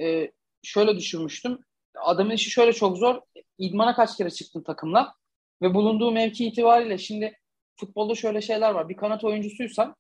[0.01, 0.31] e,
[0.63, 1.59] şöyle düşünmüştüm.
[1.95, 3.21] Adamın işi şöyle çok zor.
[3.59, 5.15] İdmana kaç kere çıktım takımla
[5.63, 7.39] ve bulunduğu mevki itibariyle şimdi
[7.77, 8.89] futbolda şöyle şeyler var.
[8.89, 9.97] Bir kanat oyuncusuysan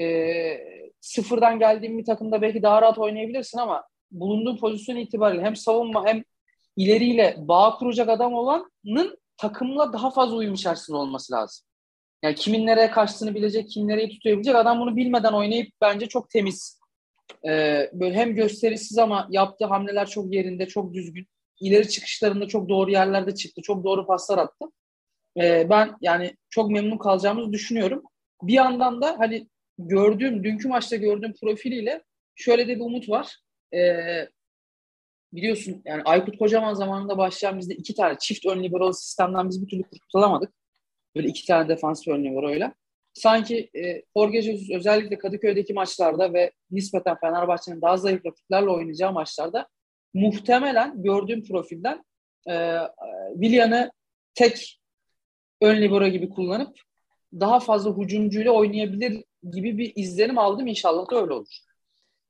[0.00, 0.04] e,
[1.00, 6.22] sıfırdan geldiğin bir takımda belki daha rahat oynayabilirsin ama bulunduğun pozisyon itibariyle hem savunma hem
[6.76, 11.66] ileriyle bağ kuracak adam olanın takımla daha fazla uyum içerisinde olması lazım.
[12.22, 14.54] Yani kimin nereye kaçtığını bilecek, kim nereyi tutabilecek.
[14.54, 16.80] Adam bunu bilmeden oynayıp bence çok temiz.
[17.48, 21.26] Ee, böyle hem gösterisiz ama yaptığı hamleler çok yerinde, çok düzgün.
[21.60, 23.62] İleri çıkışlarında çok doğru yerlerde çıktı.
[23.62, 24.64] Çok doğru paslar attı.
[25.40, 28.02] Ee, ben yani çok memnun kalacağımızı düşünüyorum.
[28.42, 32.02] Bir yandan da hani gördüğüm, dünkü maçta gördüğüm profiliyle
[32.34, 33.36] şöyle de bir umut var.
[33.74, 34.28] Ee,
[35.32, 39.68] biliyorsun yani Aykut Kocaman zamanında başlayan bizde iki tane çift ön libero sistemden biz bir
[39.68, 40.52] türlü kurtulamadık.
[41.16, 42.74] Böyle iki tane defans ön liberoyla.
[43.14, 49.68] Sanki e, Jorge Jesus özellikle Kadıköy'deki maçlarda ve nispeten Fenerbahçe'nin daha zayıf rakiplerle oynayacağı maçlarda
[50.14, 52.04] muhtemelen gördüğüm profilden
[52.50, 52.78] e,
[53.32, 53.90] Willian'ı
[54.34, 54.81] tek
[55.62, 56.76] ön libero gibi kullanıp
[57.32, 60.66] daha fazla hücumcuyla oynayabilir gibi bir izlenim aldım.
[60.66, 61.58] İnşallah da öyle olur.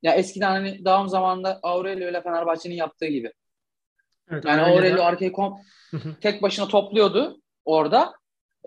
[0.03, 3.33] Ya eskiden hani daha zamanında Aurelio ile Fenerbahçe'nin yaptığı gibi.
[4.31, 5.59] Evet, yani Aurelio arkayı kom
[6.21, 8.15] tek başına topluyordu orada.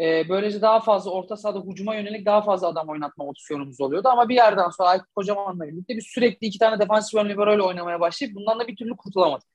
[0.01, 4.07] Ee, böylece daha fazla orta sahada hücuma yönelik daha fazla adam oynatma opsiyonumuz oluyordu.
[4.07, 7.61] Ama bir yerden sonra Aykut Kocaman'la birlikte biz sürekli iki tane defansif ön libero ile
[7.61, 9.47] oynamaya başlayıp bundan da bir türlü kurtulamadık.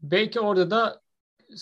[0.00, 1.00] Belki orada da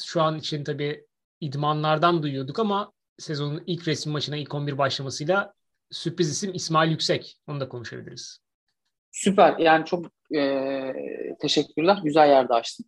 [0.04, 1.07] şu an için tabii
[1.40, 5.54] idmanlardan duyuyorduk ama sezonun ilk resim maçına ilk 11 başlamasıyla
[5.90, 7.36] sürpriz isim İsmail Yüksek.
[7.46, 8.38] Onu da konuşabiliriz.
[9.12, 9.58] Süper.
[9.58, 10.92] Yani çok e,
[11.40, 11.98] teşekkürler.
[12.04, 12.86] Güzel yerde açtın.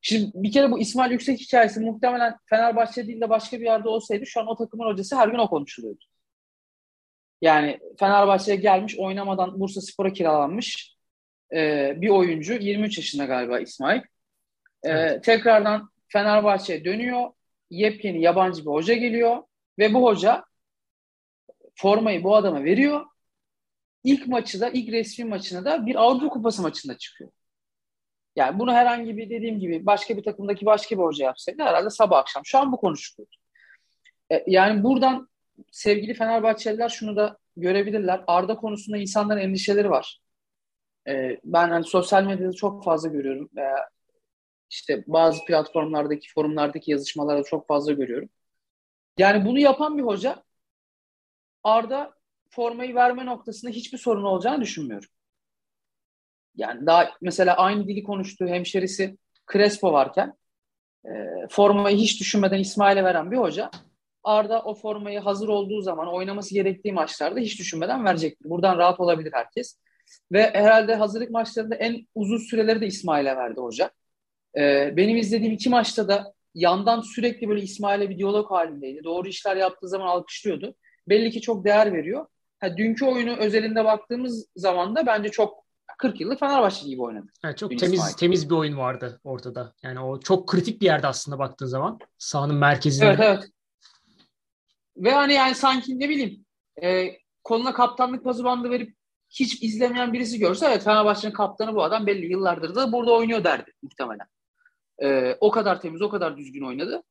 [0.00, 4.26] Şimdi bir kere bu İsmail Yüksek hikayesi muhtemelen Fenerbahçe değil de başka bir yerde olsaydı
[4.26, 6.04] şu an o takımın hocası her gün o konuşuluyordu.
[7.42, 10.96] Yani Fenerbahçe'ye gelmiş oynamadan Bursa Spor'a kiralanmış
[11.54, 12.52] e, bir oyuncu.
[12.52, 13.98] 23 yaşında galiba İsmail.
[13.98, 14.04] E,
[14.82, 15.24] evet.
[15.24, 17.30] Tekrardan Fenerbahçe'ye dönüyor.
[17.70, 19.42] Yepyeni yabancı bir hoca geliyor.
[19.78, 20.44] Ve bu hoca
[21.74, 23.06] formayı bu adama veriyor.
[24.04, 27.30] İlk maçı da, ilk resmi maçına da bir Avrupa Kupası maçında çıkıyor.
[28.36, 32.18] Yani bunu herhangi bir dediğim gibi başka bir takımdaki başka bir hoca yapsaydı herhalde sabah
[32.18, 32.46] akşam.
[32.46, 33.28] Şu an bu konuşuluyor.
[34.32, 35.28] E, yani buradan
[35.70, 38.24] sevgili Fenerbahçeliler şunu da görebilirler.
[38.26, 40.20] Arda konusunda insanların endişeleri var.
[41.08, 43.50] E, ben hani sosyal medyada çok fazla görüyorum.
[44.70, 48.28] İşte bazı platformlardaki, forumlardaki yazışmalarda çok fazla görüyorum.
[49.18, 50.42] Yani bunu yapan bir hoca
[51.64, 52.14] Arda
[52.50, 55.08] formayı verme noktasında hiçbir sorun olacağını düşünmüyorum.
[56.56, 59.18] Yani daha mesela aynı dili konuştuğu hemşerisi
[59.52, 60.34] Crespo varken
[61.04, 61.10] e,
[61.50, 63.70] formayı hiç düşünmeden İsmail'e veren bir hoca
[64.24, 68.50] Arda o formayı hazır olduğu zaman oynaması gerektiği maçlarda hiç düşünmeden verecektir.
[68.50, 69.78] Buradan rahat olabilir herkes.
[70.32, 73.90] Ve herhalde hazırlık maçlarında en uzun süreleri de İsmail'e verdi hoca.
[74.58, 79.04] Ee, benim izlediğim iki maçta da yandan sürekli böyle İsmail'e bir diyalog halindeydi.
[79.04, 80.74] Doğru işler yaptığı zaman alkışlıyordu.
[81.08, 82.26] Belli ki çok değer veriyor.
[82.60, 85.64] Ha, dünkü oyunu özelinde baktığımız zaman da bence çok
[85.98, 87.26] 40 yıllık Fenerbahçe gibi oynadı.
[87.44, 88.14] Evet, çok temiz İsmail.
[88.14, 89.72] temiz bir oyun vardı ortada.
[89.82, 91.98] Yani o çok kritik bir yerde aslında baktığın zaman.
[92.18, 93.06] Sahanın merkezinde.
[93.06, 93.44] Evet evet.
[94.96, 96.44] Ve hani yani sanki ne bileyim
[96.82, 97.10] e,
[97.44, 98.94] koluna kaptanlık pası bandı verip
[99.30, 103.72] hiç izlemeyen birisi görse evet Fenerbahçe'nin kaptanı bu adam belli yıllardır da burada oynuyor derdi
[103.82, 104.26] muhtemelen.
[105.02, 107.02] E, o kadar temiz, o kadar düzgün oynadı.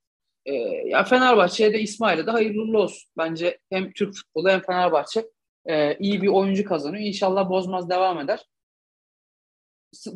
[0.45, 0.53] E,
[0.87, 3.09] ya Fenerbahçe'ye de İsmail'e de hayırlı olsun.
[3.17, 5.29] Bence hem Türk futbolu hem Fenerbahçe
[5.65, 7.03] e, iyi bir oyuncu kazanıyor.
[7.03, 8.45] İnşallah bozmaz devam eder.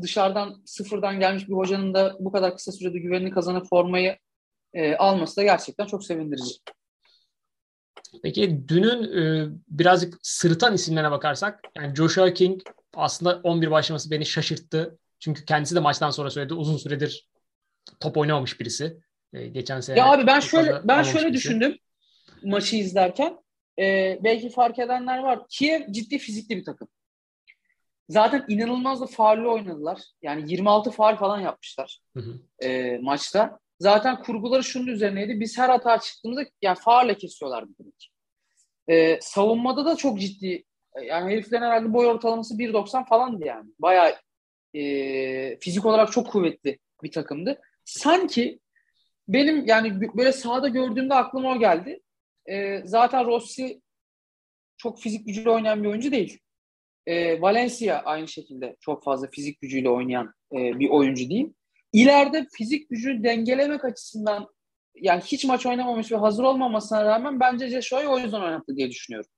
[0.01, 4.17] Dışarıdan sıfırdan gelmiş bir hocanın da bu kadar kısa sürede güvenini kazanıp formayı
[4.73, 6.53] e, alması da gerçekten çok sevindirici.
[8.23, 12.62] Peki dünün e, birazcık sırıtan isimlerine bakarsak yani Joshua King
[12.93, 14.99] aslında 11 başlaması beni şaşırttı.
[15.19, 17.29] Çünkü kendisi de maçtan sonra söyledi uzun süredir
[18.00, 18.98] top oynamamış birisi.
[19.34, 20.00] E, geçen sene.
[20.00, 21.34] Ya abi ben şöyle ben şöyle birisi.
[21.34, 21.78] düşündüm
[22.44, 23.38] maçı izlerken.
[23.80, 25.39] E, belki fark edenler var.
[25.50, 26.88] Kiev ciddi fizikli bir takım.
[28.10, 30.02] Zaten inanılmaz da faullü oynadılar.
[30.22, 32.65] Yani 26 faul falan yapmışlar hı hı.
[32.65, 33.60] E, maçta.
[33.80, 35.39] Zaten kurguları şunun üzerineydi.
[35.39, 38.12] Biz her hata çıktığımızda yani faulle kesiyorlardı demek.
[38.88, 40.63] E, savunmada da çok ciddi
[41.04, 43.70] yani heriflerin herhalde boy ortalaması 1.90 falandı yani.
[43.80, 44.15] Bayağı
[44.74, 47.62] e, fizik olarak çok kuvvetli bir takımdı.
[47.91, 48.60] Sanki
[49.27, 52.01] benim yani böyle sahada gördüğümde aklıma o geldi.
[52.49, 53.82] E, zaten Rossi
[54.77, 56.39] çok fizik gücüyle oynayan bir oyuncu değil.
[57.08, 61.54] E, Valencia aynı şekilde çok fazla fizik gücüyle oynayan e, bir oyuncu değil.
[61.93, 64.47] İleride fizik gücünü dengelemek açısından
[64.95, 69.30] yani hiç maç oynamamış ve hazır olmamasına rağmen bence Jesho'yu o yüzden oynattı diye düşünüyorum.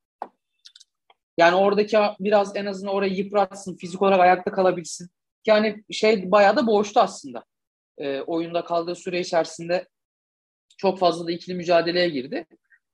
[1.37, 5.09] Yani oradaki biraz en azından orayı yıpratsın, fizik olarak ayakta kalabilsin.
[5.45, 7.43] Yani şey bayağı da boğuştu aslında.
[7.97, 9.87] E, oyunda kaldığı süre içerisinde
[10.77, 12.45] çok fazla da ikili mücadeleye girdi.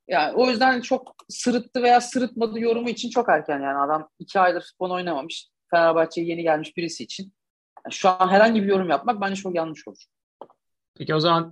[0.07, 4.61] Yani o yüzden çok sırıttı veya sırıtmadı yorumu için çok erken yani adam iki aydır
[4.61, 5.47] futbol oynamamış.
[5.71, 7.33] Fenerbahçe'ye yeni gelmiş birisi için.
[7.85, 10.03] Yani şu an herhangi bir yorum yapmak bence çok yanlış olur.
[10.97, 11.51] Peki o zaman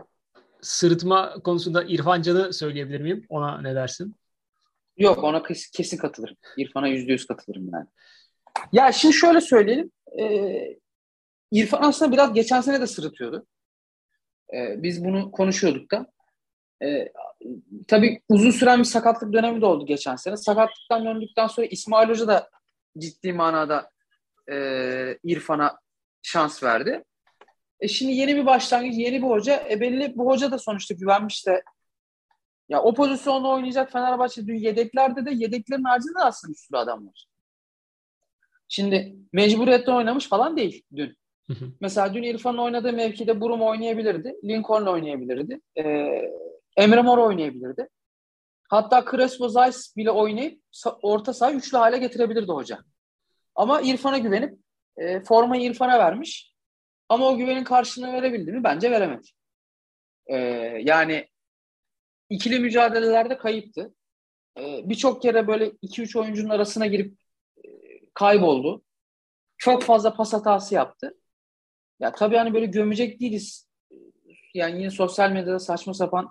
[0.61, 3.25] sırıtma konusunda İrfan Can'ı söyleyebilir miyim?
[3.29, 4.15] Ona ne dersin?
[4.97, 6.35] Yok ona kesin katılırım.
[6.57, 7.85] İrfan'a yüzde yüz katılırım yani.
[8.71, 9.91] Ya şimdi şöyle söyleyelim.
[10.19, 10.77] Ee,
[11.51, 13.47] İrfan aslında biraz geçen sene de sırıtıyordu.
[14.53, 16.07] Ee, biz bunu konuşuyorduk da.
[16.83, 17.11] Ee,
[17.87, 20.37] tabii uzun süren bir sakatlık dönemi de oldu geçen sene.
[20.37, 22.49] Sakatlıktan döndükten sonra İsmail Hoca da
[22.97, 23.91] ciddi manada
[24.51, 25.79] e, İrfan'a
[26.21, 27.03] şans verdi.
[27.79, 29.67] E şimdi yeni bir başlangıç, yeni bir hoca.
[29.69, 31.63] E belli bu hoca da sonuçta güvenmiş de
[32.69, 37.07] ya o pozisyonda oynayacak Fenerbahçe dün yedeklerde de yedeklerin haricinde de aslında bir sürü adam
[37.07, 37.25] var.
[38.67, 41.17] Şimdi mecburiyetten oynamış falan değil dün.
[41.79, 44.35] Mesela dün İrfan'ın oynadığı mevkide Burum oynayabilirdi.
[44.43, 45.61] Lincoln oynayabilirdi.
[45.77, 45.81] Ee,
[46.77, 47.89] Emre Mor oynayabilirdi.
[48.69, 50.61] Hatta Crespo Zayt bile oynayıp
[51.01, 52.79] orta saha üçlü hale getirebilirdi hoca.
[53.55, 54.59] Ama İrfan'a güvenip
[54.97, 56.53] e, formayı İrfan'a vermiş.
[57.09, 58.63] Ama o güvenin karşılığını verebildi mi?
[58.63, 59.27] Bence veremedi.
[60.27, 60.37] Ee,
[60.83, 61.27] yani
[62.29, 63.95] ikili mücadelelerde kayıptı.
[64.59, 67.17] Ee, Birçok kere böyle 2-3 oyuncunun arasına girip
[67.57, 67.69] e,
[68.13, 68.83] kayboldu.
[69.57, 71.17] Çok fazla pas hatası yaptı.
[71.99, 73.67] Ya tabii hani böyle gömecek değiliz.
[74.53, 76.29] Yani yine sosyal medyada saçma sapan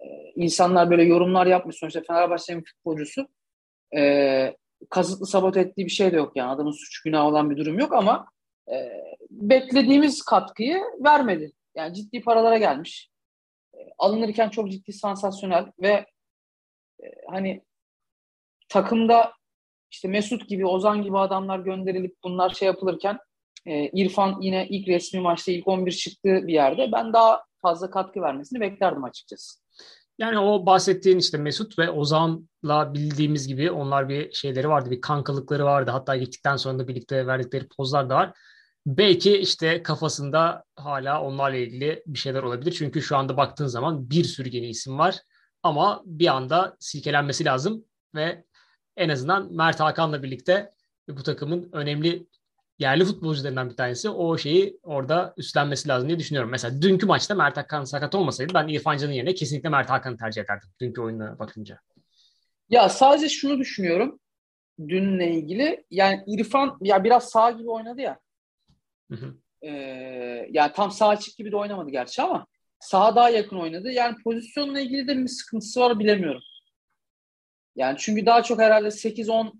[0.00, 0.06] e,
[0.36, 1.76] insanlar böyle yorumlar yapmış.
[1.76, 3.28] Sonuçta Fenerbahçe'nin futbolcusu.
[3.96, 4.56] E,
[4.90, 6.50] kasıtlı sabote ettiği bir şey de yok yani.
[6.50, 8.26] Adamın suç günahı olan bir durum yok ama
[8.72, 8.90] e,
[9.30, 11.52] beklediğimiz katkıyı vermedi.
[11.74, 13.10] Yani ciddi paralara gelmiş.
[13.74, 16.06] E, alınırken çok ciddi sansasyonel ve
[17.02, 17.62] e, hani
[18.68, 19.32] takımda
[19.90, 23.18] işte Mesut gibi, Ozan gibi adamlar gönderilip bunlar şey yapılırken
[23.66, 28.20] e, İrfan yine ilk resmi maçta ilk 11 çıktığı bir yerde ben daha fazla katkı
[28.20, 29.60] vermesini beklerdim açıkçası.
[30.18, 35.64] Yani o bahsettiğin işte Mesut ve Ozan'la bildiğimiz gibi onlar bir şeyleri vardı, bir kankalıkları
[35.64, 35.90] vardı.
[35.90, 38.32] Hatta gittikten sonra da birlikte verdikleri pozlar da var.
[38.86, 42.72] Belki işte kafasında hala onlarla ilgili bir şeyler olabilir.
[42.72, 45.18] Çünkü şu anda baktığın zaman bir sürü yeni isim var.
[45.62, 48.44] Ama bir anda silkelenmesi lazım ve
[48.96, 50.72] en azından Mert Hakan'la birlikte
[51.08, 52.26] bu takımın önemli
[52.80, 56.50] yerli futbolcularından bir tanesi o şeyi orada üstlenmesi lazım diye düşünüyorum.
[56.50, 60.42] Mesela dünkü maçta Mert Hakan sakat olmasaydı ben İrfan Can'ın yerine kesinlikle Mert Hakan'ı tercih
[60.42, 61.80] ederdim dünkü oyuna bakınca.
[62.70, 64.20] Ya sadece şunu düşünüyorum
[64.88, 65.84] dünle ilgili.
[65.90, 68.18] Yani İrfan ya biraz sağ gibi oynadı ya.
[69.10, 69.34] Hı hı.
[69.62, 72.46] Ee, yani tam sağ açık gibi de oynamadı gerçi ama
[72.80, 73.90] sağa daha yakın oynadı.
[73.90, 76.42] Yani pozisyonla ilgili de bir sıkıntısı var bilemiyorum.
[77.76, 79.52] Yani çünkü daha çok herhalde 8-10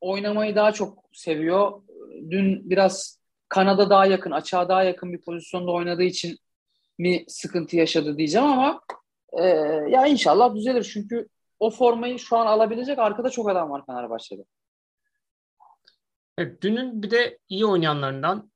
[0.00, 1.82] oynamayı daha çok seviyor.
[2.30, 6.38] Dün biraz Kanada daha yakın, açığa daha yakın bir pozisyonda oynadığı için
[6.98, 8.80] mi sıkıntı yaşadı diyeceğim ama
[9.32, 9.44] e,
[9.90, 10.90] ya inşallah düzelir.
[10.92, 11.28] Çünkü
[11.60, 14.44] o formayı şu an alabilecek arkada çok adam var Fenerbahçe'de.
[16.38, 18.50] Evet, dünün bir de iyi oynayanlarından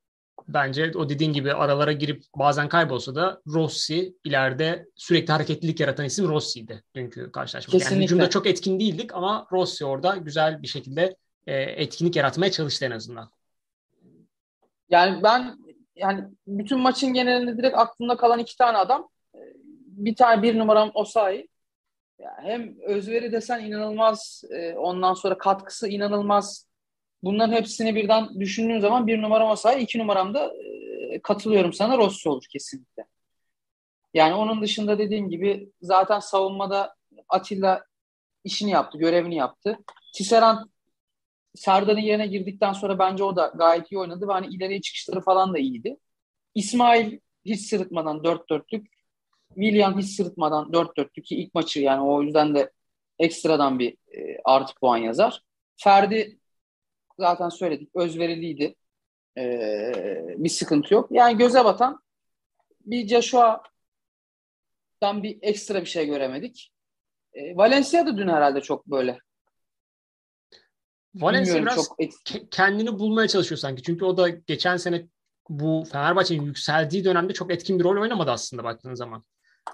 [0.49, 6.29] bence o dediğin gibi aralara girip bazen kaybolsa da Rossi ileride sürekli hareketlilik yaratan isim
[6.29, 7.73] Rossi'ydi dünkü karşılaşma.
[7.73, 7.94] Kesinlikle.
[7.94, 12.85] Yani hücumda çok etkin değildik ama Rossi orada güzel bir şekilde e, etkinlik yaratmaya çalıştı
[12.85, 13.31] en azından.
[14.90, 15.59] Yani ben
[15.96, 19.09] yani bütün maçın genelinde direkt aklımda kalan iki tane adam.
[19.35, 19.38] E,
[19.87, 21.48] bir tane bir numaram Osayi.
[22.18, 24.44] Yani hem özveri desen inanılmaz.
[24.50, 26.66] E, ondan sonra katkısı inanılmaz.
[27.22, 30.53] Bunların hepsini birden düşündüğüm zaman bir numaram Osayi, iki numaramda
[31.11, 33.05] e, katılıyorum sana Rossi olur kesinlikle.
[34.14, 36.94] Yani onun dışında dediğim gibi zaten savunmada
[37.29, 37.85] Atilla
[38.44, 39.79] işini yaptı, görevini yaptı.
[40.14, 40.59] Tisserand
[41.55, 45.55] Serdar'ın yerine girdikten sonra bence o da gayet iyi oynadı ve hani ileriye çıkışları falan
[45.55, 45.97] da iyiydi.
[46.55, 48.87] İsmail hiç sırıtmadan dört dörtlük.
[49.55, 52.71] William hiç sırıtmadan dört dörtlük ki ilk maçı yani o yüzden de
[53.19, 55.43] ekstradan bir e, artı puan yazar.
[55.77, 56.39] Ferdi
[57.19, 58.75] zaten söyledik özveriliydi.
[59.39, 59.93] E,
[60.37, 61.09] bir sıkıntı yok.
[61.11, 62.03] Yani göze batan
[62.81, 63.63] bir Joshua'dan
[65.23, 66.73] bir ekstra bir şey göremedik.
[67.33, 69.19] E, Valencia da dün herhalde çok böyle
[71.14, 71.88] Valencia biraz
[72.25, 73.83] çok kendini bulmaya çalışıyor sanki.
[73.83, 75.07] Çünkü o da geçen sene
[75.49, 79.25] bu Fenerbahçe'nin yükseldiği dönemde çok etkin bir rol oynamadı aslında baktığın zaman.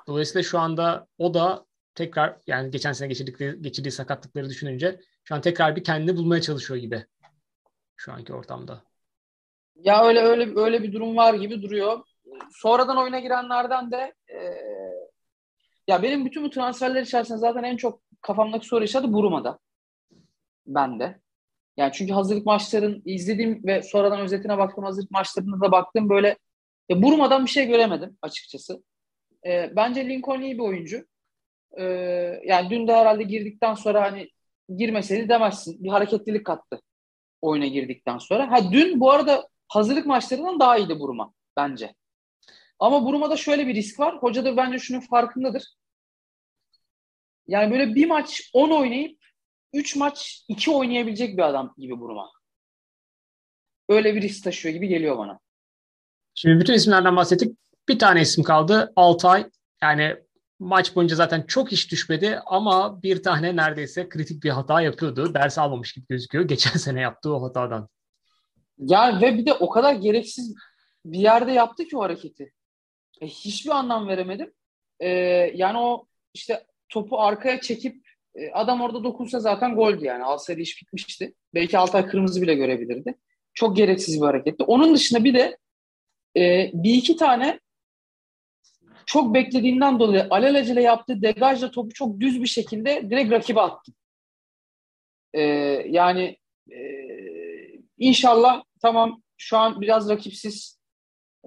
[0.07, 5.41] Dolayısıyla şu anda o da tekrar yani geçen sene geçirdiği, geçirdiği sakatlıkları düşününce şu an
[5.41, 7.07] tekrar bir kendini bulmaya çalışıyor gibi
[7.97, 8.83] şu anki ortamda.
[9.75, 12.05] Ya öyle öyle öyle bir durum var gibi duruyor.
[12.51, 14.39] Sonradan oyuna girenlerden de e,
[15.89, 19.59] ya benim bütün bu transferler içerisinde zaten en çok kafamdaki soru işareti Buruma'da.
[20.67, 21.21] Ben de.
[21.77, 26.39] Yani çünkü hazırlık maçların izlediğim ve sonradan özetine baktım hazırlık maçlarında da baktım böyle
[26.89, 28.85] ya Buruma'dan bir şey göremedim açıkçası.
[29.47, 31.07] E, bence Lincoln iyi bir oyuncu.
[31.79, 31.85] e,
[32.45, 34.31] yani dün de herhalde girdikten sonra hani
[34.77, 35.85] girmeseydi demezsin.
[35.85, 36.83] Bir hareketlilik kattı
[37.43, 38.51] oyuna girdikten sonra.
[38.51, 41.95] Ha dün bu arada hazırlık maçlarından daha iyiydi Buruma bence.
[42.79, 44.17] Ama Buruma'da şöyle bir risk var.
[44.17, 45.65] Hoca da bence şunun farkındadır.
[47.49, 49.26] Yani böyle bir maç 10 oynayıp
[49.77, 52.31] 3 maç 2 oynayabilecek bir adam gibi Buruma.
[53.89, 55.41] Öyle bir risk taşıyor gibi geliyor bana.
[56.35, 57.59] Şimdi bütün isimlerden bahsettik.
[57.89, 58.93] Bir tane isim kaldı.
[58.97, 59.51] Altay.
[59.83, 60.17] Yani
[60.59, 65.35] maç boyunca zaten çok iş düşmedi ama bir tane neredeyse kritik bir hata yapıyordu.
[65.35, 66.45] Ders almamış gibi gözüküyor.
[66.49, 67.89] Geçen sene yaptığı o hatadan.
[68.79, 70.55] Ya ve bir de o kadar gereksiz
[71.05, 72.53] bir yerde yaptı ki o hareketi.
[73.21, 74.53] E, hiçbir anlam veremedim.
[75.01, 75.09] E,
[75.55, 78.06] yani o işte topu arkaya çekip
[78.53, 80.25] adam orada dokunsa zaten goldü yani.
[80.25, 81.35] Alsaydı iş bitmişti.
[81.55, 83.15] Belki Altay kırmızı bile görebilirdi.
[83.55, 84.65] Çok gereksiz bir hareketti.
[84.65, 85.59] Onun dışında bir de
[86.37, 87.61] e, bir iki tane
[89.07, 93.93] çok beklediğinden dolayı alelacele yaptığı degajla topu çok düz bir şekilde direkt rakibe attı.
[95.33, 95.43] E,
[95.89, 96.37] yani
[96.73, 96.79] e,
[97.99, 100.77] inşallah tamam şu an biraz rakipsiz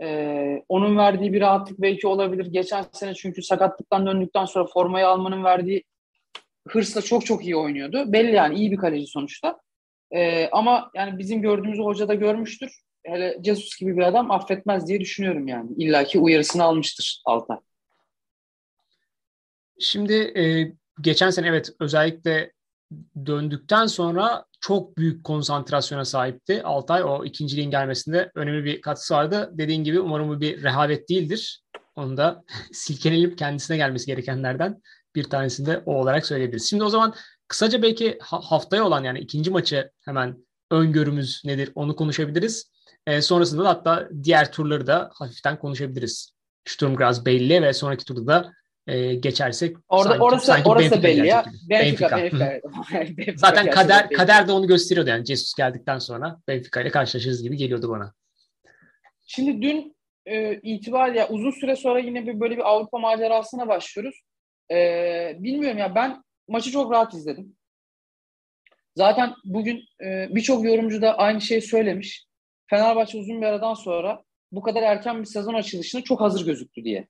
[0.01, 2.45] ee, onun verdiği bir rahatlık belki olabilir.
[2.45, 5.83] Geçen sene çünkü sakatlıktan döndükten sonra formayı almanın verdiği
[6.69, 8.13] hırsla çok çok iyi oynuyordu.
[8.13, 9.59] Belli yani iyi bir kaleci sonuçta.
[10.11, 12.71] Ee, ama yani bizim gördüğümüz hoca da görmüştür.
[13.03, 15.69] Hele Jesus gibi bir adam affetmez diye düşünüyorum yani.
[15.77, 17.57] İlla ki uyarısını almıştır Altay.
[19.79, 22.51] Şimdi e, geçen sene evet özellikle
[23.25, 26.63] döndükten sonra çok büyük konsantrasyona sahipti.
[26.63, 29.51] Altay o ikinciliğin gelmesinde önemli bir katkısı vardı.
[29.53, 31.61] Dediğin gibi umarım bu bir rehavet değildir.
[31.95, 34.81] Onu da silkelenip kendisine gelmesi gerekenlerden
[35.15, 36.69] bir tanesini de o olarak söyleyebiliriz.
[36.69, 37.13] Şimdi o zaman
[37.47, 40.37] kısaca belki haftaya olan yani ikinci maçı hemen
[40.71, 42.71] öngörümüz nedir onu konuşabiliriz.
[43.07, 46.33] E, sonrasında da hatta diğer turları da hafiften konuşabiliriz.
[46.65, 48.53] Sturm Graz belli ve sonraki turda da
[48.87, 51.45] e, geçersek Orada sanki, orası sanki orası Benfica belli ya.
[51.69, 52.17] Benfica.
[52.17, 52.61] Benfica.
[52.93, 53.33] Benfica.
[53.37, 57.89] Zaten kader kader de onu gösteriyordu yani Jesus geldikten sonra Benfica ile karşılaşırız gibi geliyordu
[57.89, 58.13] bana.
[59.27, 59.95] Şimdi dün
[60.25, 64.15] e, itibariyle uzun süre sonra yine bir böyle bir Avrupa macerasına başlıyoruz.
[64.71, 67.55] E, bilmiyorum ya ben maçı çok rahat izledim.
[68.95, 72.25] Zaten bugün e, birçok yorumcu da aynı şeyi söylemiş.
[72.69, 77.07] Fenerbahçe uzun bir aradan sonra bu kadar erken bir sezon açılışını çok hazır gözüktü diye.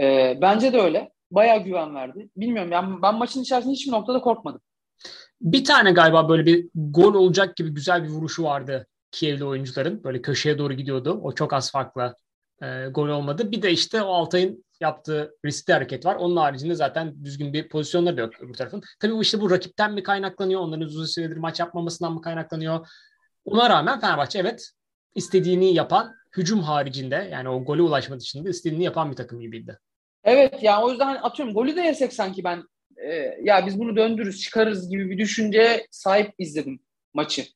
[0.00, 1.12] E, bence de öyle.
[1.30, 2.28] Bayağı güven verdi.
[2.36, 4.60] Bilmiyorum yani ben maçın içerisinde hiçbir noktada korkmadım.
[5.40, 10.04] Bir tane galiba böyle bir gol olacak gibi güzel bir vuruşu vardı Kiev'li oyuncuların.
[10.04, 11.20] Böyle köşeye doğru gidiyordu.
[11.22, 12.14] O çok az farkla
[12.62, 13.52] e, gol olmadı.
[13.52, 16.16] Bir de işte o Altay'ın yaptığı riskli hareket var.
[16.16, 18.82] Onun haricinde zaten düzgün bir pozisyonları da yok öbür tarafın.
[19.00, 20.60] Tabii bu işte bu rakipten mi kaynaklanıyor?
[20.60, 22.88] Onların uzun süredir maç yapmamasından mı kaynaklanıyor?
[23.44, 24.70] Ona rağmen Fenerbahçe evet
[25.14, 29.78] istediğini yapan hücum haricinde yani o gole ulaşma dışında istediğini yapan bir takım gibiydi.
[30.24, 32.62] Evet yani o yüzden hani atıyorum golü de yesek sanki ben
[32.96, 36.80] e, ya biz bunu döndürürüz çıkarırız gibi bir düşünceye sahip izledim
[37.14, 37.46] maçı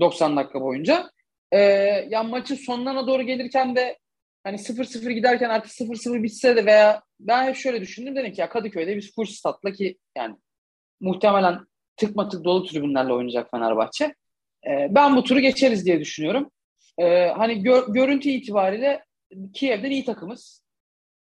[0.00, 1.10] 90 dakika boyunca.
[1.52, 1.58] E,
[2.08, 3.98] ya maçın sonlarına doğru gelirken de
[4.44, 8.48] hani 0-0 giderken artık 0-0 bitse de veya ben hep şöyle düşündüm dedim ki ya
[8.48, 10.36] Kadıköy'de biz full statla ki yani
[11.00, 14.04] muhtemelen tıkma tık dolu tribünlerle oynayacak Fenerbahçe.
[14.66, 16.50] E, ben bu turu geçeriz diye düşünüyorum.
[16.98, 19.04] E, hani gör, görüntü itibariyle
[19.54, 20.62] Kiev'den iyi takımız.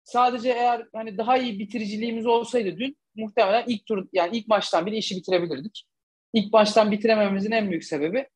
[0.04, 4.98] Sadece eğer hani daha iyi bitiriciliğimiz olsaydı dün muhtemelen ilk tur yani ilk maçtan bile
[4.98, 5.86] işi bitirebilirdik.
[6.34, 8.28] İlk baştan bitiremememizin en büyük sebebi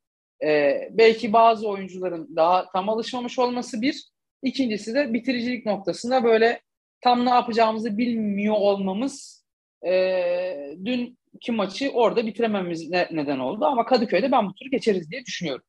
[0.43, 4.09] e, belki bazı oyuncuların daha tam alışmamış olması bir.
[4.43, 6.61] İkincisi de bitiricilik noktasında böyle
[7.01, 9.45] tam ne yapacağımızı bilmiyor olmamız
[9.85, 13.65] e, dünkü maçı orada bitirememiz ne, neden oldu.
[13.65, 15.65] Ama Kadıköy'de ben bu turu geçeriz diye düşünüyorum.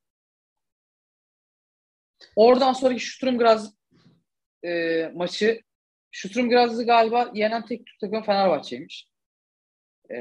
[2.37, 3.74] Oradan sonraki Sturm Graz
[4.64, 5.61] e, maçı
[6.12, 9.09] Sturm Graz'ı galiba yenen tek Türk takımı Fenerbahçe'ymiş.
[10.11, 10.16] E,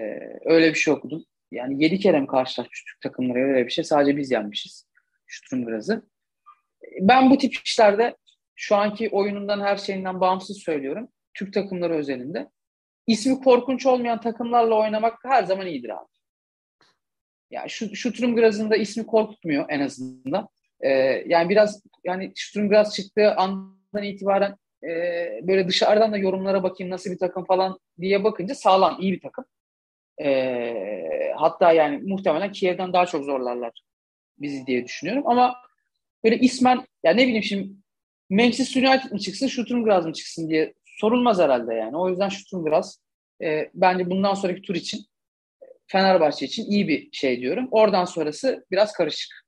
[0.46, 1.26] öyle bir şey okudum.
[1.52, 3.84] Yani yedi kere mi karşılaşmış Türk takımları öyle bir şey.
[3.84, 4.88] Sadece biz yenmişiz
[5.28, 6.10] Sturm Graz'ı.
[7.02, 8.16] Ben bu tip işlerde
[8.62, 11.10] şu anki oyunundan her şeyinden bağımsız söylüyorum.
[11.34, 12.50] Türk takımları özelinde.
[13.08, 16.08] İsmi korkunç olmayan takımlarla oynamak her zaman iyidir abi.
[17.52, 20.50] Yani şu, şu Turum Graz'ın da ismi korkutmuyor en azından.
[20.82, 20.90] Ee,
[21.26, 24.90] yani biraz yani Turum Graz çıktığı andan itibaren e,
[25.48, 29.46] böyle dışarıdan da yorumlara bakayım nasıl bir takım falan diye bakınca sağlam, iyi bir takım.
[30.22, 33.82] E, hatta yani muhtemelen Kiev'den daha çok zorlarlar
[34.40, 35.24] bizi diye düşünüyorum.
[35.26, 35.56] Ama
[36.24, 37.80] böyle ismen ya ne bileyim şimdi
[38.30, 41.98] Manchester United mı çıksın, Stuttgart mı çıksın diye sorulmaz herhalde yani.
[41.98, 42.86] O yüzden Stuttgart
[43.44, 45.06] e, bence bundan sonraki tur için
[45.88, 47.68] Fenerbahçe için iyi bir şey diyorum.
[47.72, 49.46] Oradan sonrası biraz karışık.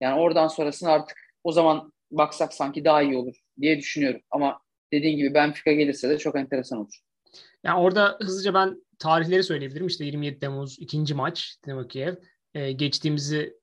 [0.00, 4.20] Yani oradan sonrasını artık o zaman baksak sanki daha iyi olur diye düşünüyorum.
[4.30, 4.60] Ama
[4.92, 7.00] dediğin gibi Benfica gelirse de çok enteresan olur.
[7.64, 9.86] Yani orada hızlıca ben tarihleri söyleyebilirim.
[9.86, 12.14] İşte 27 Temmuz ikinci maç Dinamo Kiev.
[12.54, 13.56] Ee, geçtiğimizi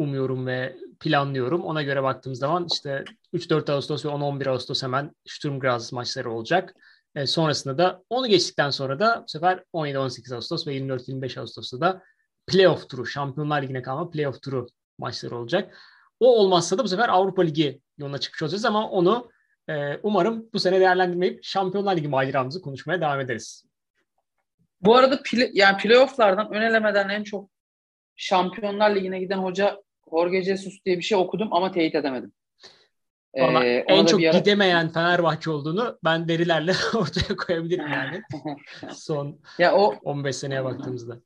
[0.00, 1.64] umuyorum ve planlıyorum.
[1.64, 6.74] Ona göre baktığımız zaman işte 3-4 Ağustos ve 10-11 Ağustos hemen Sturm Graz maçları olacak.
[7.14, 12.02] E, sonrasında da onu geçtikten sonra da bu sefer 17-18 Ağustos ve 24-25 Ağustos'ta da
[12.46, 14.66] playoff turu, Şampiyonlar Ligi'ne kalma playoff turu
[14.98, 15.78] maçları olacak.
[16.20, 19.30] O olmazsa da bu sefer Avrupa Ligi yoluna çıkmış olacağız ama onu
[19.68, 23.64] e, umarım bu sene değerlendirmeyip Şampiyonlar Ligi maceramızı konuşmaya devam ederiz.
[24.80, 27.50] Bu arada play, yani playofflardan ön elemeden en çok
[28.16, 32.32] Şampiyonlar Ligi'ne giden hoca Jorge Jesus diye bir şey okudum ama teyit edemedim.
[33.34, 34.38] Ee, en çok ara...
[34.38, 38.22] gidemeyen Fenerbahçe olduğunu ben verilerle ortaya koyabilirim yani.
[38.94, 41.20] Son ya o 15 seneye baktığımızda.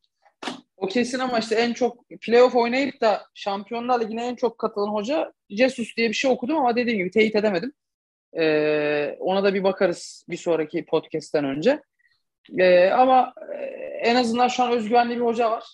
[0.77, 5.33] O kesin ama işte en çok playoff oynayıp da Şampiyonlar Ligi'ne en çok katılan hoca
[5.51, 7.73] Jesus diye bir şey okudum ama dediğim gibi teyit edemedim.
[8.39, 11.83] Ee, ona da bir bakarız bir sonraki podcast'ten önce.
[12.59, 13.65] Ee, ama e,
[14.03, 15.65] en azından şu an özgüvenli bir hoca var.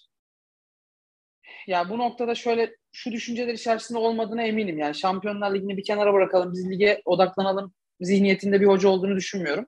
[1.66, 4.78] Yani bu noktada şöyle şu düşünceler içerisinde olmadığına eminim.
[4.78, 9.66] Yani Şampiyonlar Ligi'ni bir kenara bırakalım, biz lige odaklanalım zihniyetinde bir hoca olduğunu düşünmüyorum.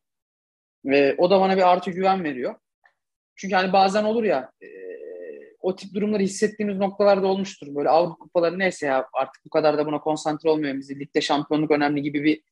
[0.85, 2.55] Ve o da bana bir artı güven veriyor.
[3.37, 4.67] Çünkü hani bazen olur ya e,
[5.61, 7.75] o tip durumları hissettiğimiz noktalarda olmuştur.
[7.75, 10.75] Böyle Avrupa kupaları neyse ya artık bu kadar da buna konsantre olmuyor.
[10.75, 12.43] Biz ligde şampiyonluk önemli gibi bir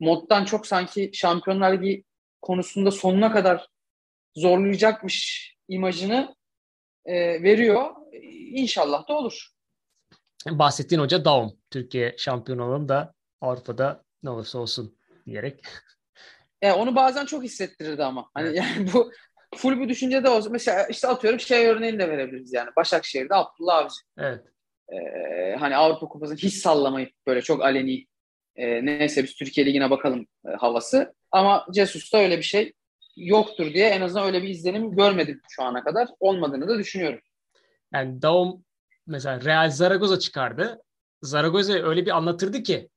[0.00, 2.04] moddan çok sanki Şampiyonlar Ligi
[2.42, 3.68] konusunda sonuna kadar
[4.36, 6.34] zorlayacakmış imajını
[7.04, 7.90] e, veriyor.
[8.52, 9.48] İnşallah da olur.
[10.46, 11.52] Bahsettiğin hoca Daum.
[11.70, 15.64] Türkiye şampiyon olalım da Avrupa'da ne olursa olsun diyerek.
[16.62, 18.30] Yani onu bazen çok hissettirirdi ama.
[18.34, 19.12] Hani yani bu
[19.56, 22.70] full bir düşünce de olsa mesela işte atıyorum şey örneğini de verebiliriz yani.
[22.76, 23.94] Başakşehir'de Abdullah Avcı.
[24.18, 24.44] Evet.
[24.92, 28.06] Ee, hani Avrupa Kupası'nı hiç sallamayıp böyle çok aleni
[28.56, 31.14] e, neyse biz Türkiye Ligi'ne bakalım e, havası.
[31.30, 32.72] Ama Cesus'ta öyle bir şey
[33.16, 36.08] yoktur diye en azından öyle bir izlenim görmedim şu ana kadar.
[36.20, 37.20] Olmadığını da düşünüyorum.
[37.94, 38.64] Yani Daum
[39.06, 40.82] mesela Real Zaragoza çıkardı.
[41.22, 42.88] Zaragoza öyle bir anlatırdı ki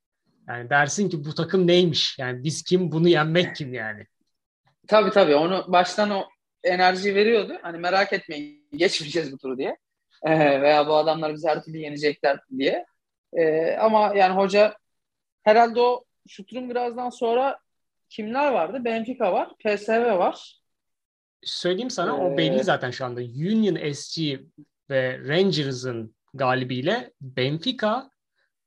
[0.48, 2.20] yani dersin ki bu takım neymiş?
[2.20, 4.08] Yani biz kim bunu yenmek kim yani?
[4.88, 6.24] Tabii tabii onu baştan o
[6.64, 7.58] enerji veriyordu.
[7.62, 9.78] Hani merak etmeyin geçmeyeceğiz bu turu diye.
[10.24, 12.86] Ee, veya bu adamlar bizi her türlü yenecekler diye.
[13.34, 14.76] Ee, ama yani hoca
[15.44, 17.58] herhalde o Şutrum birazdan sonra
[18.10, 18.86] kimler vardı?
[18.86, 20.62] Benfica var, PSV var.
[21.44, 23.22] Söyleyeyim sana ee, o belli zaten şu anda.
[23.22, 24.40] Union SG
[24.92, 28.12] ve Rangers'ın galibiyle Benfica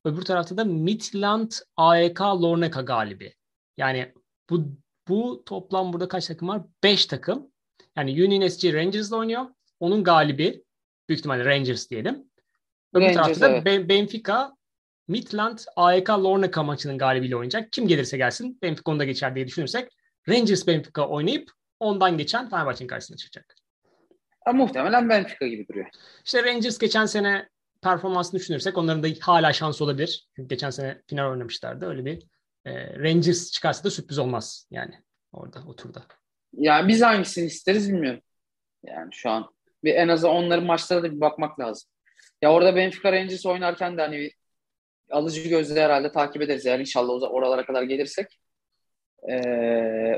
[0.05, 3.33] öbür tarafta da Midland AEK Lorneca galibi.
[3.77, 4.13] Yani
[4.49, 4.65] bu
[5.07, 6.61] bu toplam burada kaç takım var?
[6.83, 7.51] 5 takım.
[7.95, 9.45] Yani Union SG Rangers'la oynuyor.
[9.79, 10.63] Onun galibi
[11.09, 12.31] büyük ihtimalle Rangers diyelim.
[12.93, 13.89] Öbür Rangers, tarafta da evet.
[13.89, 14.55] Benfica
[15.07, 17.71] Midland AEK Lorneca maçının galibiyle oynayacak.
[17.71, 19.91] Kim gelirse gelsin Benfica onda geçer diye düşünürsek
[20.29, 23.55] Rangers Benfica oynayıp ondan geçen Fenerbahçe'nin karşısına çıkacak.
[24.45, 25.87] Ha, muhtemelen Benfica gibi duruyor.
[26.25, 27.49] İşte Rangers geçen sene
[27.81, 30.27] performansını düşünürsek onların da hala şansı olabilir.
[30.35, 31.85] Çünkü geçen sene final oynamışlardı.
[31.85, 32.23] Öyle bir
[32.65, 34.93] e, Rangers çıkarsa da sürpriz olmaz yani
[35.31, 36.03] orada o turda.
[36.53, 38.21] Yani biz hangisini isteriz bilmiyorum.
[38.83, 39.49] Yani şu an
[39.83, 41.89] bir en azından onların maçlara da bir bakmak lazım.
[42.41, 44.31] Ya orada Benfica Rangers oynarken de hani bir
[45.11, 48.39] alıcı gözle herhalde takip ederiz eğer inşallah oralara kadar gelirsek.
[49.29, 49.35] Ee,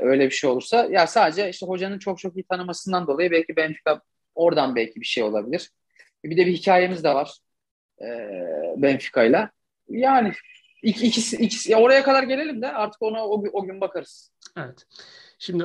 [0.02, 0.88] öyle bir şey olursa.
[0.90, 4.00] Ya sadece işte hocanın çok çok iyi tanımasından dolayı belki Benfica
[4.38, 5.70] oradan belki bir şey olabilir.
[6.24, 7.38] Bir de bir hikayemiz de var.
[8.02, 9.50] Ee, Benfica ile.
[9.88, 10.32] Yani
[10.82, 14.32] ikisi, ikisi oraya kadar gelelim de artık ona o, o gün bakarız.
[14.56, 14.86] Evet.
[15.38, 15.64] Şimdi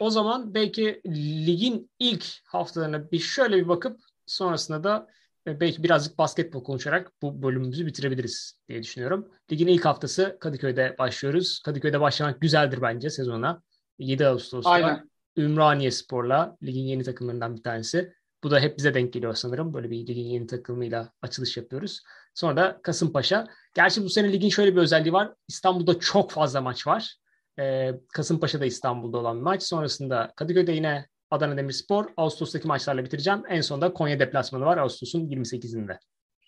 [0.00, 1.00] o zaman belki
[1.46, 5.08] ligin ilk haftalarına bir şöyle bir bakıp sonrasında da
[5.46, 9.28] belki birazcık basketbol konuşarak bu bölümümüzü bitirebiliriz diye düşünüyorum.
[9.52, 11.60] Ligin ilk haftası Kadıköy'de başlıyoruz.
[11.64, 13.62] Kadıköy'de başlamak güzeldir bence sezona.
[13.98, 15.10] 7 Ağustos'ta Aynen.
[15.38, 18.12] Ümraniye Spor'la ligin yeni takımlarından bir tanesi.
[18.44, 19.74] Bu da hep bize denk geliyor sanırım.
[19.74, 22.02] Böyle bir ligin yeni takımıyla açılış yapıyoruz.
[22.34, 23.46] Sonra da Kasımpaşa.
[23.74, 25.34] Gerçi bu sene ligin şöyle bir özelliği var.
[25.48, 27.14] İstanbul'da çok fazla maç var.
[27.58, 29.62] Ee, Kasımpaşa'da İstanbul'da olan maç.
[29.62, 32.06] Sonrasında Kadıköy'de yine Adana Demirspor.
[32.16, 33.42] Ağustos'taki maçlarla bitireceğim.
[33.48, 35.98] En sonunda Konya deplasmanı var Ağustos'un 28'inde.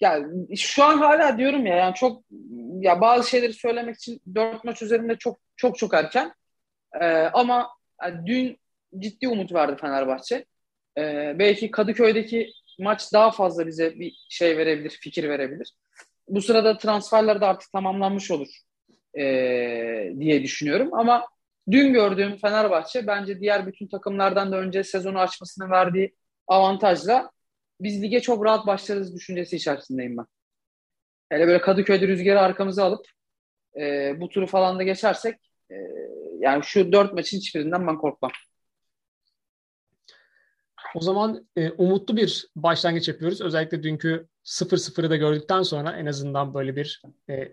[0.00, 0.18] Ya
[0.56, 2.22] şu an hala diyorum ya yani çok
[2.80, 6.34] ya bazı şeyleri söylemek için dört maç üzerinde çok çok çok erken.
[7.00, 7.68] Ee, ama
[8.02, 8.59] yani dün
[8.98, 10.44] ciddi umut verdi Fenerbahçe.
[10.98, 15.74] Ee, belki Kadıköy'deki maç daha fazla bize bir şey verebilir, fikir verebilir.
[16.28, 18.48] Bu sırada transferler de artık tamamlanmış olur
[19.18, 19.24] e,
[20.20, 20.94] diye düşünüyorum.
[20.94, 21.26] Ama
[21.70, 26.14] dün gördüğüm Fenerbahçe bence diğer bütün takımlardan da önce sezonu açmasını verdiği
[26.46, 27.30] avantajla
[27.80, 30.26] biz lige çok rahat başlarız düşüncesi içerisindeyim ben.
[31.30, 33.06] Hele böyle Kadıköy'de rüzgarı arkamıza alıp
[33.80, 35.36] e, bu turu falan da geçersek
[35.70, 35.74] e,
[36.38, 38.30] yani şu dört maçın hiçbirinden ben korkmam.
[40.94, 43.40] O zaman e, umutlu bir başlangıç yapıyoruz.
[43.40, 47.52] Özellikle dünkü 0-0'ı da gördükten sonra en azından böyle bir e,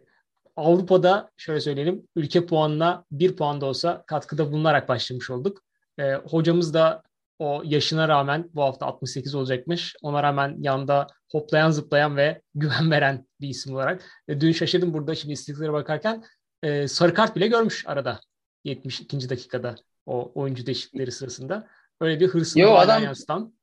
[0.56, 5.62] Avrupa'da şöyle söyleyelim ülke puanına bir puan da olsa katkıda bulunarak başlamış olduk.
[6.00, 7.04] E, hocamız da
[7.40, 9.96] o yaşına rağmen bu hafta 68 olacakmış.
[10.02, 14.04] Ona rağmen yanında hoplayan zıplayan ve güven veren bir isim olarak.
[14.28, 16.24] E, dün şaşırdım burada şimdi istatistiklere bakarken
[16.64, 18.20] e, sarı kart bile görmüş arada
[18.64, 19.30] 72.
[19.30, 19.76] dakikada
[20.06, 21.68] o oyuncu değişiklikleri sırasında.
[22.02, 23.54] Öyle bir hırsını Yo, adam, yansıtan.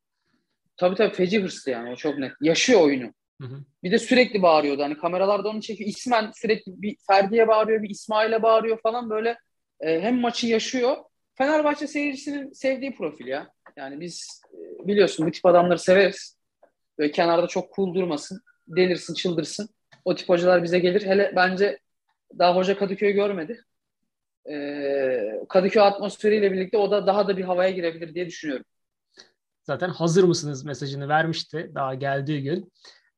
[0.76, 2.32] Tabii tabii feci hırslı yani o çok net.
[2.41, 3.12] Yaşıyor oyunu.
[3.41, 3.64] Hı hı.
[3.82, 4.82] Bir de sürekli bağırıyordu.
[4.82, 5.91] Hani kameralarda onu çekiyor.
[5.91, 9.39] İsmen sürekli bir Ferdi'ye bağırıyor, bir İsmail'e bağırıyor falan böyle.
[9.80, 10.97] E, hem maçı yaşıyor.
[11.35, 13.51] Fenerbahçe seyircisinin sevdiği profil ya.
[13.76, 16.39] Yani biz e, biliyorsun bu tip adamları severiz.
[16.99, 18.43] Böyle kenarda çok cool durmasın.
[18.68, 19.68] Delirsin, çıldırsın.
[20.05, 21.07] O tip hocalar bize gelir.
[21.07, 21.78] Hele bence
[22.39, 23.64] daha hoca Kadıköy'ü görmedi.
[24.51, 28.67] Ee, Kadıköy atmosferiyle birlikte o da daha da bir havaya girebilir diye düşünüyorum.
[29.63, 32.73] Zaten hazır mısınız mesajını vermişti daha geldiği gün.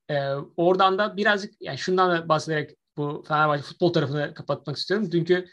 [0.09, 5.13] Ee, oradan da birazcık yani şundan da bahsederek bu Fenerbahçe futbol tarafını kapatmak istiyorum.
[5.13, 5.47] Dünkü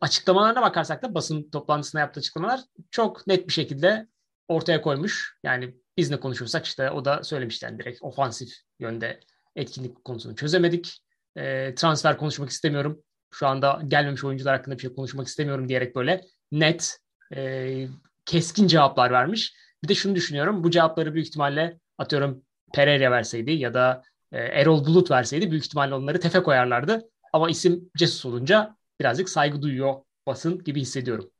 [0.00, 4.08] açıklamalarına bakarsak da basın toplantısında yaptığı açıklamalar çok net bir şekilde
[4.48, 5.38] ortaya koymuş.
[5.42, 8.48] Yani biz ne konuşursak işte o da söylemişti yani direkt ofansif
[8.80, 9.20] yönde
[9.56, 11.00] etkinlik konusunu çözemedik.
[11.36, 13.02] E, transfer konuşmak istemiyorum.
[13.34, 16.98] Şu anda gelmemiş oyuncular hakkında bir şey konuşmak istemiyorum diyerek böyle net,
[17.36, 17.86] e,
[18.24, 19.54] keskin cevaplar vermiş.
[19.82, 20.64] Bir de şunu düşünüyorum.
[20.64, 25.94] Bu cevapları büyük ihtimalle atıyorum Pereira verseydi ya da e, Erol Bulut verseydi büyük ihtimalle
[25.94, 27.10] onları tefe koyarlardı.
[27.32, 29.94] Ama isim Cesus olunca birazcık saygı duyuyor
[30.26, 31.30] basın gibi hissediyorum.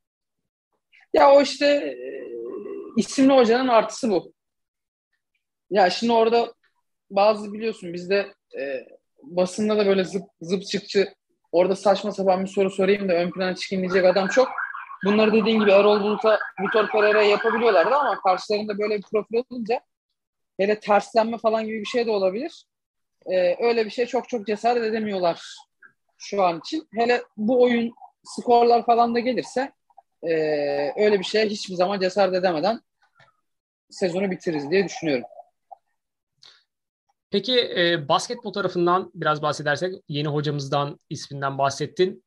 [1.13, 1.97] Ya o işte e,
[2.97, 4.33] isimli hocanın artısı bu.
[5.71, 6.55] Ya şimdi orada
[7.11, 8.87] bazı biliyorsun bizde e,
[9.23, 11.15] basında da böyle zıp, zıp çıkçı
[11.55, 14.49] orada saçma sapan bir soru sorayım da ön plana çıkayım diyecek adam çok.
[15.05, 19.81] Bunları dediğin gibi Erol Bulut'a, Vitor Pereira yapabiliyorlardı ama karşılarında böyle bir profil olunca
[20.57, 22.65] hele terslenme falan gibi bir şey de olabilir.
[23.27, 25.43] Ee, öyle bir şey çok çok cesaret edemiyorlar
[26.19, 26.89] şu an için.
[26.95, 27.95] Hele bu oyun
[28.25, 29.73] skorlar falan da gelirse
[30.23, 30.33] e,
[30.97, 32.81] öyle bir şeye hiçbir zaman cesaret edemeden
[33.91, 35.25] sezonu bitiririz diye düşünüyorum.
[37.35, 42.25] Peki e, basketbol tarafından biraz bahsedersek yeni hocamızdan isminden bahsettin.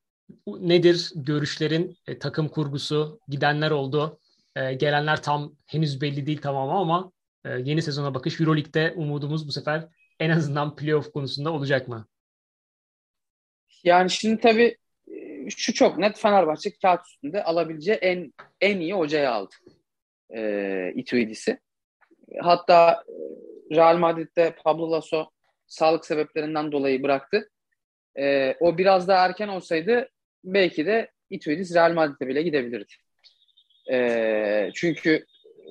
[0.47, 4.19] Nedir görüşlerin, e, takım kurgusu, gidenler oldu,
[4.55, 7.11] e, gelenler tam henüz belli değil tamam ama
[7.45, 9.87] e, yeni sezona bakış Euroleague'de umudumuz bu sefer
[10.19, 12.07] en azından playoff konusunda olacak mı?
[13.83, 14.77] Yani şimdi tabii
[15.49, 19.55] şu çok net Fenerbahçe kağıt üstünde alabileceği en en iyi hocayı aldı.
[20.35, 21.59] E, Ituidis'i.
[22.41, 23.03] Hatta
[23.71, 25.29] Real Madrid'de Pablo Lasso
[25.67, 27.49] sağlık sebeplerinden dolayı bıraktı.
[28.19, 30.09] E, o biraz daha erken olsaydı
[30.43, 32.93] belki de Ituidis Real Madrid'e bile gidebilirdi.
[33.91, 35.25] E, çünkü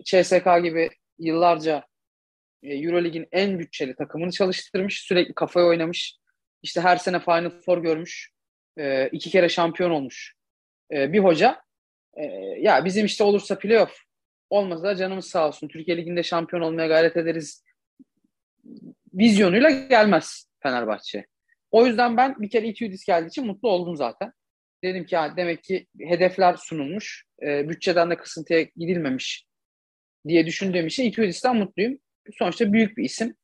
[0.04, 1.84] CSK gibi yıllarca
[2.62, 5.00] e, Eurolig'in en bütçeli takımını çalıştırmış.
[5.00, 6.16] Sürekli kafaya oynamış.
[6.62, 8.30] İşte her sene Final Four görmüş.
[8.78, 10.34] E, iki kere şampiyon olmuş
[10.92, 11.60] e, bir hoca.
[12.14, 12.24] E,
[12.60, 13.98] ya bizim işte olursa playoff
[14.50, 15.68] olmasa da canımız sağ olsun.
[15.68, 17.65] Türkiye Ligi'nde şampiyon olmaya gayret ederiz.
[19.14, 21.26] Vizyonuyla gelmez Fenerbahçe.
[21.70, 24.32] O yüzden ben bir kere Itudis geldiği için mutlu oldum zaten.
[24.84, 27.24] Dedim ki demek ki hedefler sunulmuş.
[27.42, 29.46] E, bütçeden de kısıntıya gidilmemiş
[30.28, 31.98] diye düşündüğüm için Itudis'ten mutluyum.
[32.38, 33.34] Sonuçta büyük bir isim.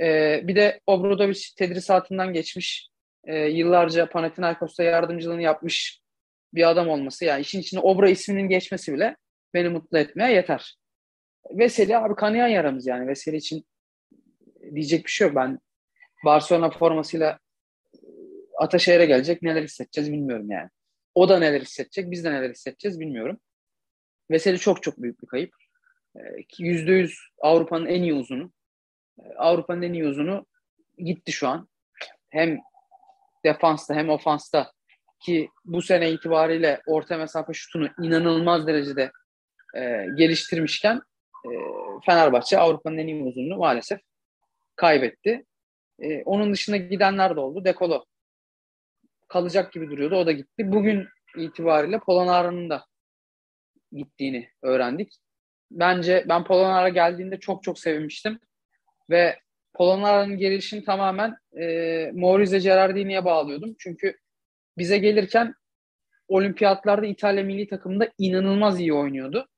[0.00, 2.88] E, bir de Obradovic tedrisatından geçmiş.
[3.24, 6.00] E, yıllarca Panathinaikos'ta yardımcılığını yapmış
[6.54, 7.24] bir adam olması.
[7.24, 9.16] Yani işin içine Obra isminin geçmesi bile
[9.54, 10.76] beni mutlu etmeye yeter.
[11.50, 13.08] Veseli abi kanayan yaramız yani.
[13.08, 13.64] Veseli için
[14.74, 15.36] diyecek bir şey yok.
[15.36, 15.58] Ben
[16.24, 17.38] Barcelona formasıyla
[18.58, 20.70] Ataşehir'e gelecek neler hissedeceğiz bilmiyorum yani.
[21.14, 23.40] O da neler hissedecek, biz de neler hissedeceğiz bilmiyorum.
[24.30, 25.54] Veseli çok çok büyük bir kayıp.
[26.58, 28.52] Yüzde yüz Avrupa'nın en iyi uzunu.
[29.36, 30.46] Avrupa'nın en iyi uzunu
[30.98, 31.68] gitti şu an.
[32.30, 32.58] Hem
[33.44, 34.72] defansta hem ofansta
[35.20, 39.12] ki bu sene itibariyle orta mesafe şutunu inanılmaz derecede
[39.76, 41.02] e, geliştirmişken
[41.44, 41.50] e,
[42.06, 44.00] Fenerbahçe Avrupa'nın en iyi uzunluğu maalesef
[44.76, 45.44] kaybetti.
[45.98, 47.64] E, onun dışında gidenler de oldu.
[47.64, 48.04] Dekolo
[49.28, 50.16] kalacak gibi duruyordu.
[50.16, 50.72] O da gitti.
[50.72, 52.86] Bugün itibariyle Polonara'nın da
[53.92, 55.16] gittiğini öğrendik.
[55.70, 58.38] Bence ben Polonara geldiğinde çok çok sevinmiştim.
[59.10, 59.38] Ve
[59.74, 63.74] Polonara'nın gelişini tamamen e, Maurizio Gerardini'ye bağlıyordum.
[63.78, 64.18] Çünkü
[64.78, 65.54] bize gelirken
[66.28, 69.48] olimpiyatlarda İtalya milli takımında inanılmaz iyi oynuyordu.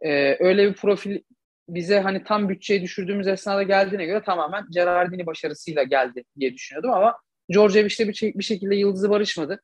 [0.00, 1.22] Ee, öyle bir profil
[1.74, 7.16] bize hani tam bütçeyi düşürdüğümüz esnada geldiğine göre tamamen Gerardini başarısıyla geldi diye düşünüyordum ama
[7.52, 9.62] Djordjevic bir, bir şekilde yıldızı barışmadı.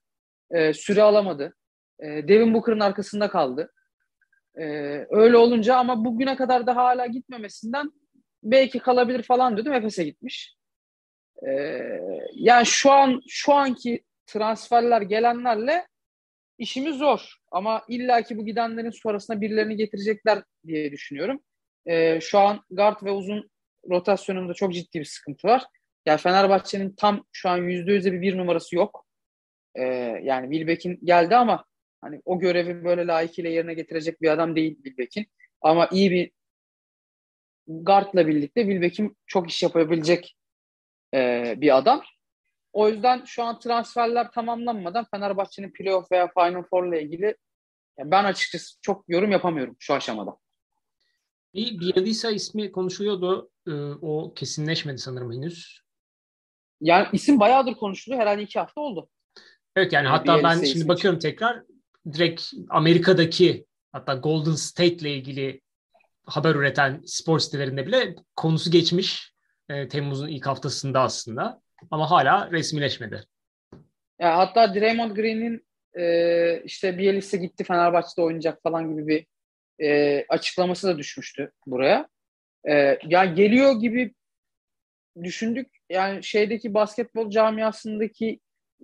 [0.51, 1.55] Ee, süre alamadı.
[2.01, 3.73] Ee, Devin Booker'ın arkasında kaldı.
[4.59, 7.93] Ee, öyle olunca ama bugüne kadar da hala gitmemesinden
[8.43, 9.73] belki kalabilir falan diyordum.
[9.73, 10.57] Efes'e gitmiş.
[11.49, 12.01] Ee,
[12.35, 15.87] yani şu an şu anki transferler gelenlerle
[16.59, 17.37] işimiz zor.
[17.51, 21.41] Ama illaki bu gidenlerin sonrasında birilerini getirecekler diye düşünüyorum.
[21.87, 23.51] Ee, şu an guard ve uzun
[23.91, 25.65] rotasyonunda çok ciddi bir sıkıntı var.
[26.07, 29.07] Yani Fenerbahçe'nin tam şu an yüzde yüzde bir, bir numarası yok.
[29.75, 29.85] Ee,
[30.23, 31.65] yani Wilbeck'in geldi ama
[32.01, 35.27] hani o görevi böyle layıkıyla yerine getirecek bir adam değil Wilbeck'in.
[35.61, 36.31] Ama iyi bir
[37.67, 40.37] guardla birlikte Wilbeck'in çok iş yapabilecek
[41.15, 42.03] e, bir adam.
[42.73, 47.37] O yüzden şu an transferler tamamlanmadan Fenerbahçe'nin playoff veya Final Four ile ilgili
[47.99, 50.37] ben açıkçası çok yorum yapamıyorum şu aşamada.
[51.57, 53.51] Bir Bielisa ismi konuşuluyordu.
[53.69, 55.81] Ee, o kesinleşmedi sanırım henüz.
[56.81, 58.23] Yani isim bayağıdır konuşuluyor.
[58.23, 59.09] Herhalde iki hafta oldu.
[59.77, 61.29] Evet yani, yani hatta ben şimdi bakıyorum için.
[61.29, 61.63] tekrar
[62.13, 65.61] direkt Amerika'daki hatta Golden State ile ilgili
[66.27, 69.33] haber üreten spor sitelerinde bile konusu geçmiş.
[69.69, 71.63] E, Temmuz'un ilk haftasında aslında.
[71.91, 73.25] Ama hala resmileşmedi.
[74.19, 79.27] Ya hatta Draymond Green'in e, işte Bielitsa gitti Fenerbahçe'de oynayacak falan gibi bir
[79.83, 82.09] e, açıklaması da düşmüştü buraya.
[82.69, 84.15] E, ya geliyor gibi
[85.23, 85.69] düşündük.
[85.91, 88.41] Yani şeydeki basketbol camiasındaki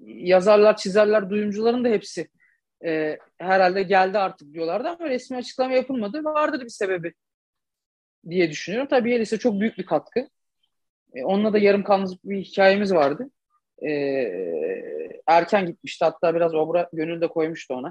[0.07, 2.28] yazarlar, çizerler, duyumcuların da hepsi
[2.84, 6.24] e, herhalde geldi artık diyorlardı ama resmi açıklama yapılmadı.
[6.24, 7.12] Vardır bir sebebi
[8.30, 8.88] diye düşünüyorum.
[8.88, 10.28] Tabii Bielitsa çok büyük bir katkı.
[11.14, 13.30] E, onunla da yarım kalmış bir hikayemiz vardı.
[13.88, 13.90] E,
[15.26, 16.05] erken gitmişti.
[16.05, 17.90] Hatta biraz obra gönül de koymuştu ona.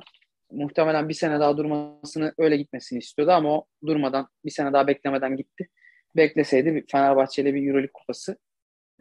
[0.51, 5.37] Muhtemelen bir sene daha durmasını öyle gitmesini istiyordu ama o durmadan bir sene daha beklemeden
[5.37, 5.67] gitti.
[6.15, 8.37] Bekleseydi Fenerbahçe ile bir Euroleague kupası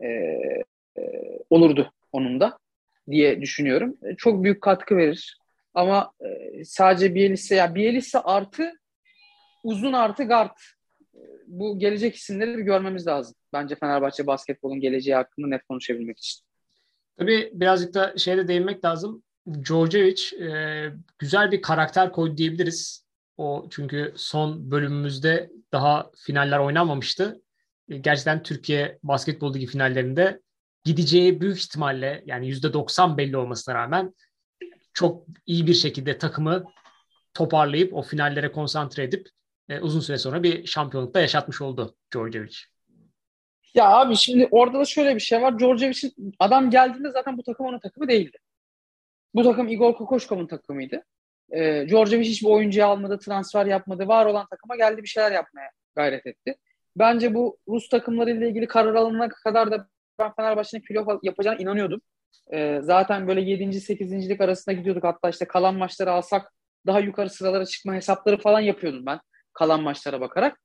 [0.02, 1.02] e, e,
[1.50, 2.58] olurdu onun da
[3.10, 3.96] diye düşünüyorum.
[4.02, 5.38] E, çok büyük katkı verir.
[5.74, 8.72] Ama e, sadece Bielitsa, ya Bielitsa artı
[9.64, 10.56] uzun artı guard
[11.46, 13.34] bu gelecek isimleri bir görmemiz lazım.
[13.52, 16.40] Bence Fenerbahçe basketbolun geleceği hakkında net konuşabilmek için.
[17.18, 19.22] Tabii birazcık da şeyde değinmek lazım.
[19.48, 23.04] Djordjevic e, güzel bir karakter koydu diyebiliriz.
[23.36, 27.42] O çünkü son bölümümüzde daha finaller oynanmamıştı.
[27.88, 30.40] E, gerçekten Türkiye basketbol ligi finallerinde
[30.84, 34.14] gideceği büyük ihtimalle yani %90 belli olmasına rağmen
[34.94, 36.64] çok iyi bir şekilde takımı
[37.34, 39.28] toparlayıp o finallere konsantre edip
[39.68, 42.56] e, uzun süre sonra bir şampiyonlukta yaşatmış oldu Djordjevic.
[43.74, 45.58] Ya abi şimdi orada da şöyle bir şey var.
[45.58, 48.38] Djordjevic'in adam geldiğinde zaten bu takım onun takımı değildi.
[49.34, 51.04] Bu takım Igor Kokoşkov'un takımıydı.
[51.52, 54.08] E, Djordjevic hiçbir oyuncuyu almadı, transfer yapmadı.
[54.08, 56.54] Var olan takıma geldi bir şeyler yapmaya gayret etti.
[56.96, 62.00] Bence bu Rus takımlarıyla ilgili karar alınana kadar da ben Fenerbahçe'nin playoff yapacağına inanıyordum.
[62.52, 63.80] E, zaten böyle 7.
[63.80, 64.28] 8.
[64.30, 65.04] lig arasında gidiyorduk.
[65.04, 66.52] Hatta işte kalan maçları alsak
[66.86, 69.20] daha yukarı sıralara çıkma hesapları falan yapıyordum ben
[69.52, 70.60] kalan maçlara bakarak.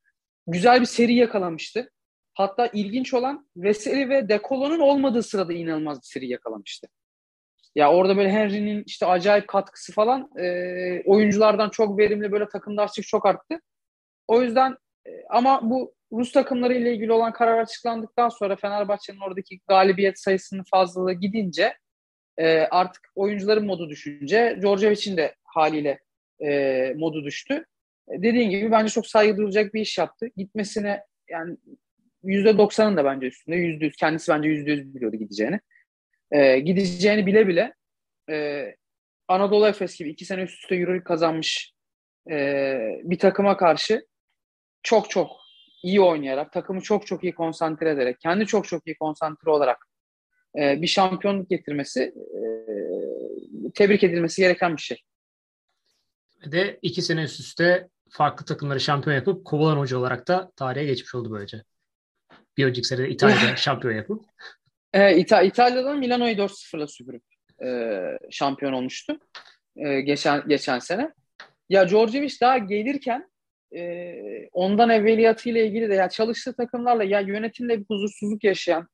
[0.47, 1.89] Güzel bir seri yakalamıştı.
[2.33, 6.87] Hatta ilginç olan Veseli ve Dekolo'nun olmadığı sırada inanılmaz bir seri yakalamıştı.
[7.75, 13.25] Ya orada böyle Henry'nin işte acayip katkısı falan e, oyunculardan çok verimli böyle takımdaşlık çok
[13.25, 13.59] arttı.
[14.27, 19.59] O yüzden e, ama bu Rus takımları ile ilgili olan karar açıklandıktan sonra Fenerbahçe'nin oradaki
[19.67, 21.73] galibiyet sayısının fazlalığı gidince
[22.37, 25.99] e, artık oyuncuların modu düşünce Djordjevic'in de haliyle
[26.43, 27.65] e, modu düştü.
[28.07, 30.27] E, dediğin gibi bence çok saygı duyulacak bir iş yaptı.
[30.37, 31.57] Gitmesine yani
[32.23, 33.55] yüzde doksanın da bence üstünde.
[33.55, 33.95] Yüzde yüz.
[33.95, 35.59] Kendisi bence yüzde yüz biliyordu gideceğini.
[36.31, 37.73] Ee, gideceğini bile bile
[38.29, 38.65] e,
[39.27, 41.73] Anadolu Efes gibi iki sene üst üste Euroleague kazanmış
[42.31, 44.07] e, bir takıma karşı
[44.83, 45.31] çok çok
[45.83, 49.87] iyi oynayarak, takımı çok çok iyi konsantre ederek, kendi çok çok iyi konsantre olarak
[50.59, 52.41] e, bir şampiyonluk getirmesi e,
[53.73, 54.97] tebrik edilmesi gereken bir şey.
[56.45, 60.85] Ve de iki sene üst üste farklı takımları şampiyon yapıp kovalan hoca olarak da tarihe
[60.85, 61.63] geçmiş oldu böylece.
[62.57, 64.25] Bir önceki sene İtalya'da şampiyon yapıp.
[64.95, 67.23] E, İta İtalya'dan Milano'yu 4-0'la süpürüp
[67.63, 69.19] e, şampiyon olmuştu.
[69.77, 71.11] E, geçen geçen sene.
[71.69, 73.29] Ya Djordjevic daha gelirken
[73.75, 74.15] e,
[74.51, 78.87] ondan evveliyatıyla ilgili de ya çalıştığı takımlarla ya yönetimle bir huzursuzluk yaşayan,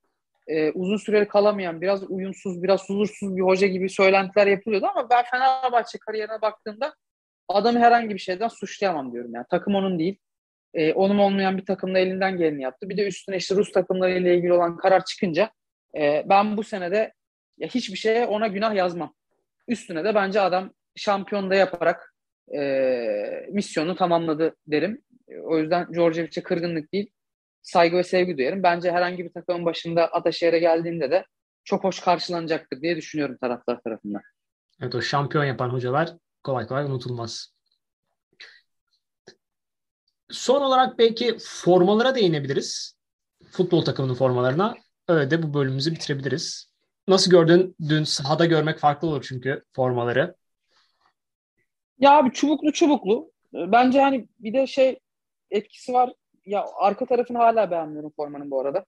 [0.48, 5.24] e, uzun süreli kalamayan, biraz uyumsuz, biraz huzursuz bir hoca gibi söylentiler yapılıyordu ama ben
[5.32, 6.96] Fenerbahçe kariyerine baktığımda
[7.48, 9.32] adamı herhangi bir şeyden suçlayamam diyorum.
[9.34, 10.18] Yani takım onun değil.
[10.74, 12.90] E, onun olmayan bir takımda elinden geleni yaptı.
[12.90, 15.52] Bir de üstüne işte Rus takımlarıyla ilgili olan karar çıkınca
[15.98, 17.14] e, ben bu senede
[17.58, 19.14] ya hiçbir şeye ona günah yazmam.
[19.68, 22.14] Üstüne de bence adam şampiyon da yaparak
[22.56, 22.62] e,
[23.50, 25.02] misyonu tamamladı derim.
[25.44, 27.12] O yüzden Djordjevic'e kırgınlık değil,
[27.62, 28.64] saygı ve sevgi duyarım.
[28.64, 31.26] Bence herhangi bir takımın başında Ataşehir'e geldiğinde de
[31.64, 34.22] çok hoş karşılanacaktır diye düşünüyorum taraftar tarafından.
[34.82, 36.14] Evet o şampiyon yapan hocalar
[36.44, 37.54] kolay kolay unutulmaz.
[40.32, 42.98] Son olarak belki formalara değinebiliriz.
[43.52, 44.76] Futbol takımının formalarına.
[45.08, 46.72] Öyle de bu bölümümüzü bitirebiliriz.
[47.08, 47.76] Nasıl gördün?
[47.90, 50.36] Dün sahada görmek farklı olur çünkü formaları.
[52.00, 53.32] Ya abi çubuklu çubuklu.
[53.54, 55.00] Bence hani bir de şey
[55.52, 56.14] etkisi var.
[56.46, 58.86] Ya arka tarafını hala beğenmiyorum formanın bu arada.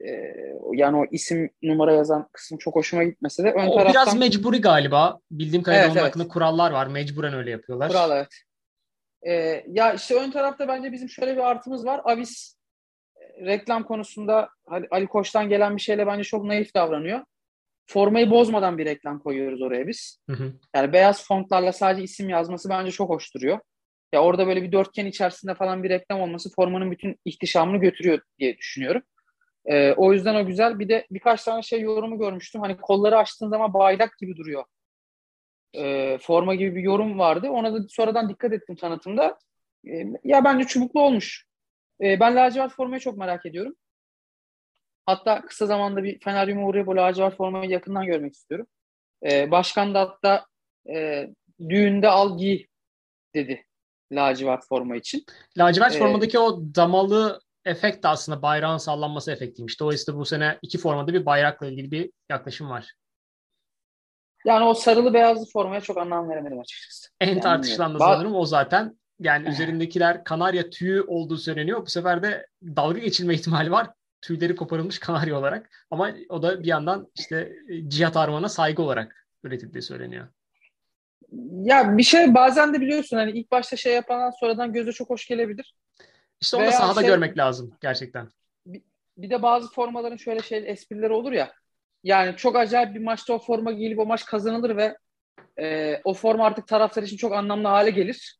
[0.00, 0.34] Ee,
[0.72, 3.92] yani o isim numara yazan kısım çok hoşuma gitmese de ön o taraftan...
[3.92, 5.18] biraz mecburi galiba.
[5.30, 6.08] Bildiğim kadarıyla evet, onun evet.
[6.08, 6.86] hakkında kurallar var.
[6.86, 7.88] Mecburen öyle yapıyorlar.
[7.88, 8.28] Kural evet.
[9.26, 12.00] Ee, ya işte ön tarafta bence bizim şöyle bir artımız var.
[12.04, 12.56] Avis
[13.40, 14.48] reklam konusunda
[14.90, 17.20] Ali, Koç'tan gelen bir şeyle bence çok naif davranıyor.
[17.86, 20.18] Formayı bozmadan bir reklam koyuyoruz oraya biz.
[20.30, 20.52] Hı hı.
[20.74, 23.58] Yani beyaz fontlarla sadece isim yazması bence çok hoş duruyor.
[24.12, 28.56] Ya orada böyle bir dörtgen içerisinde falan bir reklam olması formanın bütün ihtişamını götürüyor diye
[28.56, 29.02] düşünüyorum.
[29.66, 30.78] Ee, o yüzden o güzel.
[30.78, 32.60] Bir de birkaç tane şey yorumu görmüştüm.
[32.60, 34.64] Hani kolları açtığın zaman bayrak gibi duruyor.
[35.76, 37.48] Ee, forma gibi bir yorum vardı.
[37.50, 39.38] Ona da sonradan dikkat ettim tanıtımda.
[39.88, 41.44] Ee, ya bence çubuklu olmuş.
[42.00, 43.74] Ee, ben lacivert formayı çok merak ediyorum.
[45.06, 48.66] Hatta kısa zamanda bir Feneryum'a uğrayıp o lacivert formayı yakından görmek istiyorum.
[49.30, 50.46] Ee, başkan da hatta
[50.94, 51.28] e,
[51.68, 52.66] düğünde al giy
[53.34, 53.66] dedi
[54.12, 55.24] lacivert forma için.
[55.58, 59.80] Lacivert Ee, formadaki o damalı efekt de aslında bayrağın sallanması efektiymiş.
[59.80, 62.94] Dolayısıyla bu sene iki formada bir bayrakla ilgili bir yaklaşım var.
[64.44, 67.08] Yani o sarılı beyazlı formaya çok anlam veremedim açıkçası.
[67.20, 68.98] En Yani tartışılan da sanırım o zaten.
[69.24, 71.82] Yani üzerindekiler kanarya tüyü olduğu söyleniyor.
[71.82, 73.90] Bu sefer de dalga geçilme ihtimali var.
[74.22, 75.70] Tüyleri koparılmış kanarya olarak.
[75.90, 80.28] Ama o da bir yandan işte e, Cihat Arman'a saygı olarak üretildiği söyleniyor.
[81.62, 85.26] Ya bir şey bazen de biliyorsun hani ilk başta şey yapandan sonradan göze çok hoş
[85.26, 85.74] gelebilir.
[86.40, 88.28] İşte onu da sahada şey- görmek lazım gerçekten.
[89.16, 91.52] Bir de bazı formaların şöyle şey esprileri olur ya.
[92.04, 94.96] Yani çok acayip bir maçta o forma giyilip o maç kazanılır ve
[95.60, 98.38] e, o forma artık taraftar için çok anlamlı hale gelir.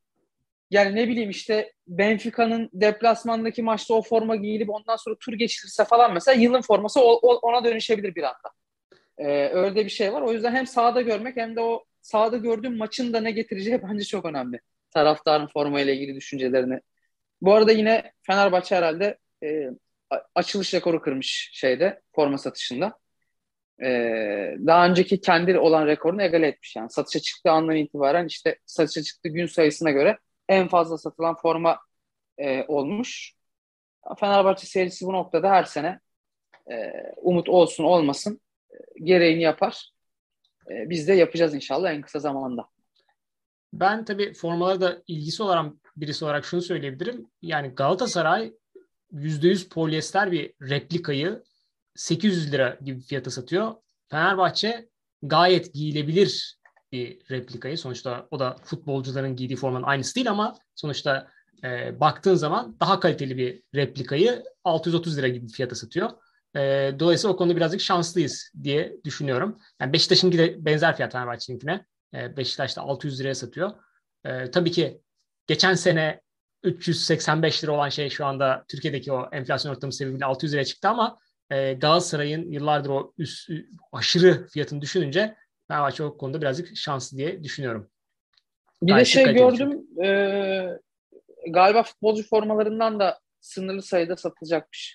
[0.71, 6.15] Yani ne bileyim işte Benfica'nın deplasmandaki maçta o forma giyilip ondan sonra tur geçilirse falan
[6.15, 8.51] mesela yılın forması o- o- ona dönüşebilir bir anda.
[9.19, 10.23] E, öyle bir şey var.
[10.23, 14.05] O yüzden hem sahada görmek hem de o sahada gördüğüm maçın da ne getireceği bence
[14.05, 14.61] çok önemli.
[14.91, 16.81] Taraftarın formayla ilgili düşüncelerini.
[17.43, 19.71] Bu arada yine Fenerbahçe herhalde e,
[20.35, 22.99] açılış rekoru kırmış şeyde forma satışında.
[23.83, 26.91] Ee, daha önceki kendi olan rekorunu egale etmiş yani.
[26.91, 30.19] Satışa çıktığı andan itibaren işte satışa çıktığı gün sayısına göre
[30.49, 31.79] en fazla satılan forma
[32.39, 33.35] e, olmuş.
[34.21, 36.01] Fenerbahçe serisi bu noktada her sene
[36.71, 38.41] e, umut olsun olmasın
[38.71, 39.91] e, gereğini yapar.
[40.71, 42.69] E, biz de yapacağız inşallah en kısa zamanda.
[43.73, 47.27] Ben tabii formalara da ilgisi olan birisi olarak şunu söyleyebilirim.
[47.43, 48.53] Yani Galatasaray
[49.13, 51.43] %100 polyester bir replikayı
[51.95, 53.75] 800 lira gibi fiyata satıyor.
[54.09, 54.89] Fenerbahçe
[55.23, 56.59] gayet giyilebilir
[56.95, 57.79] bir replikayı.
[57.79, 61.29] Sonuçta o da futbolcuların giydiği formanın aynısı değil ama sonuçta
[61.65, 66.11] e, baktığın zaman daha kaliteli bir replikayı 630 lira gibi fiyata satıyor.
[66.57, 66.61] E,
[66.99, 69.59] dolayısıyla o konuda birazcık şanslıyız diye düşünüyorum.
[69.81, 71.85] Yani Beşiktaş'ınki de benzer fiyat Fenerbahçe'ninkine.
[72.15, 73.71] E, Beşiktaş da 600 liraya satıyor.
[74.25, 75.01] E, tabii ki
[75.47, 76.21] geçen sene
[76.63, 81.19] 385 lira olan şey şu anda Türkiye'deki o enflasyon ortamı sebebiyle 600 liraya çıktı ama
[81.51, 83.51] e, Galatasaray'ın yıllardır o üst,
[83.93, 85.37] aşırı fiyatını düşününce
[85.69, 87.91] Fenerbahçe o konuda birazcık şanslı diye düşünüyorum.
[88.83, 90.79] Bir de Gayet şey kaliteli gördüm e,
[91.49, 94.95] galiba futbolcu formalarından da sınırlı sayıda satılacakmış.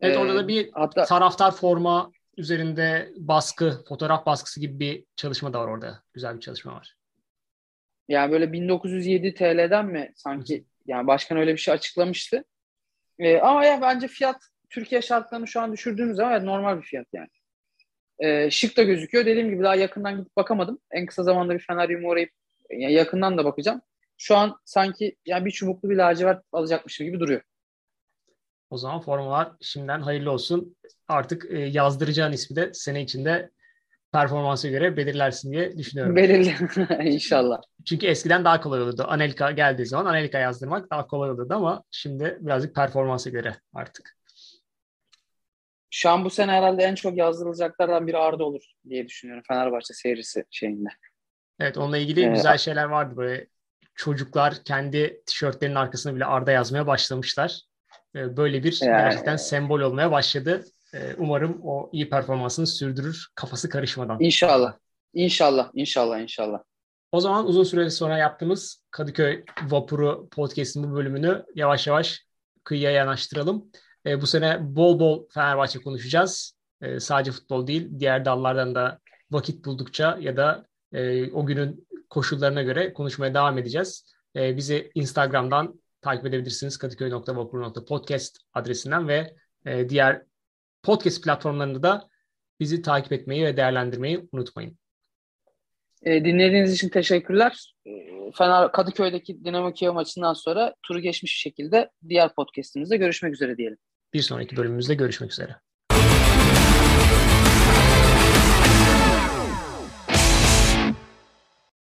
[0.00, 5.60] Evet orada da bir hatta taraftar forma üzerinde baskı, fotoğraf baskısı gibi bir çalışma da
[5.60, 6.02] var orada.
[6.12, 6.96] Güzel bir çalışma var.
[8.08, 12.44] Yani böyle 1907 TL'den mi sanki yani başkan öyle bir şey açıklamıştı.
[13.18, 14.36] Ee, ama ya bence fiyat
[14.70, 17.28] Türkiye şartlarını şu an düşürdüğümüz zaman evet, normal bir fiyat yani.
[18.20, 19.26] Ee, şık da gözüküyor.
[19.26, 20.78] Dediğim gibi daha yakından gidip bakamadım.
[20.90, 22.30] En kısa zamanda bir Feneryum'a uğrayıp
[22.70, 23.80] yani yakından da bakacağım.
[24.18, 27.42] Şu an sanki yani bir çubuklu bir lacivert alacakmışım gibi duruyor.
[28.70, 30.76] O zaman formalar şimdiden hayırlı olsun.
[31.08, 33.50] Artık e, yazdıracağın ismi de sene içinde
[34.12, 36.16] performansa göre belirlersin diye düşünüyorum.
[36.16, 36.54] Belirli
[37.12, 37.60] inşallah.
[37.84, 39.04] Çünkü eskiden daha kolay olurdu.
[39.08, 44.19] Anelka geldiği zaman Anelka yazdırmak daha kolay olurdu ama şimdi birazcık performansa göre artık.
[45.90, 50.44] Şu an bu sene herhalde en çok yazdırılacaklardan biri Arda olur diye düşünüyorum Fenerbahçe serisi
[50.50, 50.88] şeyinde.
[51.60, 53.46] Evet onunla ilgili Ee, güzel şeyler vardı böyle.
[53.94, 57.60] Çocuklar kendi tişörtlerinin arkasına bile Arda yazmaya başlamışlar.
[58.14, 60.64] Ee, böyle bir Yani- gerçekten sembol olmaya başladı.
[60.94, 64.16] Ee, umarım o iyi performansını sürdürür kafası karışmadan.
[64.20, 64.74] İnşallah.
[65.14, 66.62] İnşallah, inşallah, inşallah.
[67.12, 72.24] O zaman uzun süre sonra yaptığımız Kadıköy Vapuru podcast'in bu bölümünü yavaş yavaş
[72.64, 73.70] kıyıya yanaştıralım.
[74.06, 76.54] E, bu sene bol bol Fenerbahçe konuşacağız.
[76.80, 82.62] E, sadece futbol değil, diğer dallardan da vakit buldukça ya da e, o günün koşullarına
[82.62, 84.14] göre konuşmaya devam edeceğiz.
[84.36, 89.34] E, bizi Instagram'dan takip edebilirsiniz kadıköy.vapur.podcast adresinden ve
[89.66, 90.22] e, diğer
[90.82, 92.08] podcast platformlarında da
[92.60, 94.78] bizi takip etmeyi ve değerlendirmeyi unutmayın.
[96.02, 97.74] E, dinlediğiniz için teşekkürler.
[98.34, 103.78] Fener Kadıköy'deki Dinamo Kiev maçından sonra turu geçmiş bir şekilde diğer podcast'imizde görüşmek üzere diyelim.
[104.14, 105.60] Bir sonraki bölümümüzde görüşmek üzere.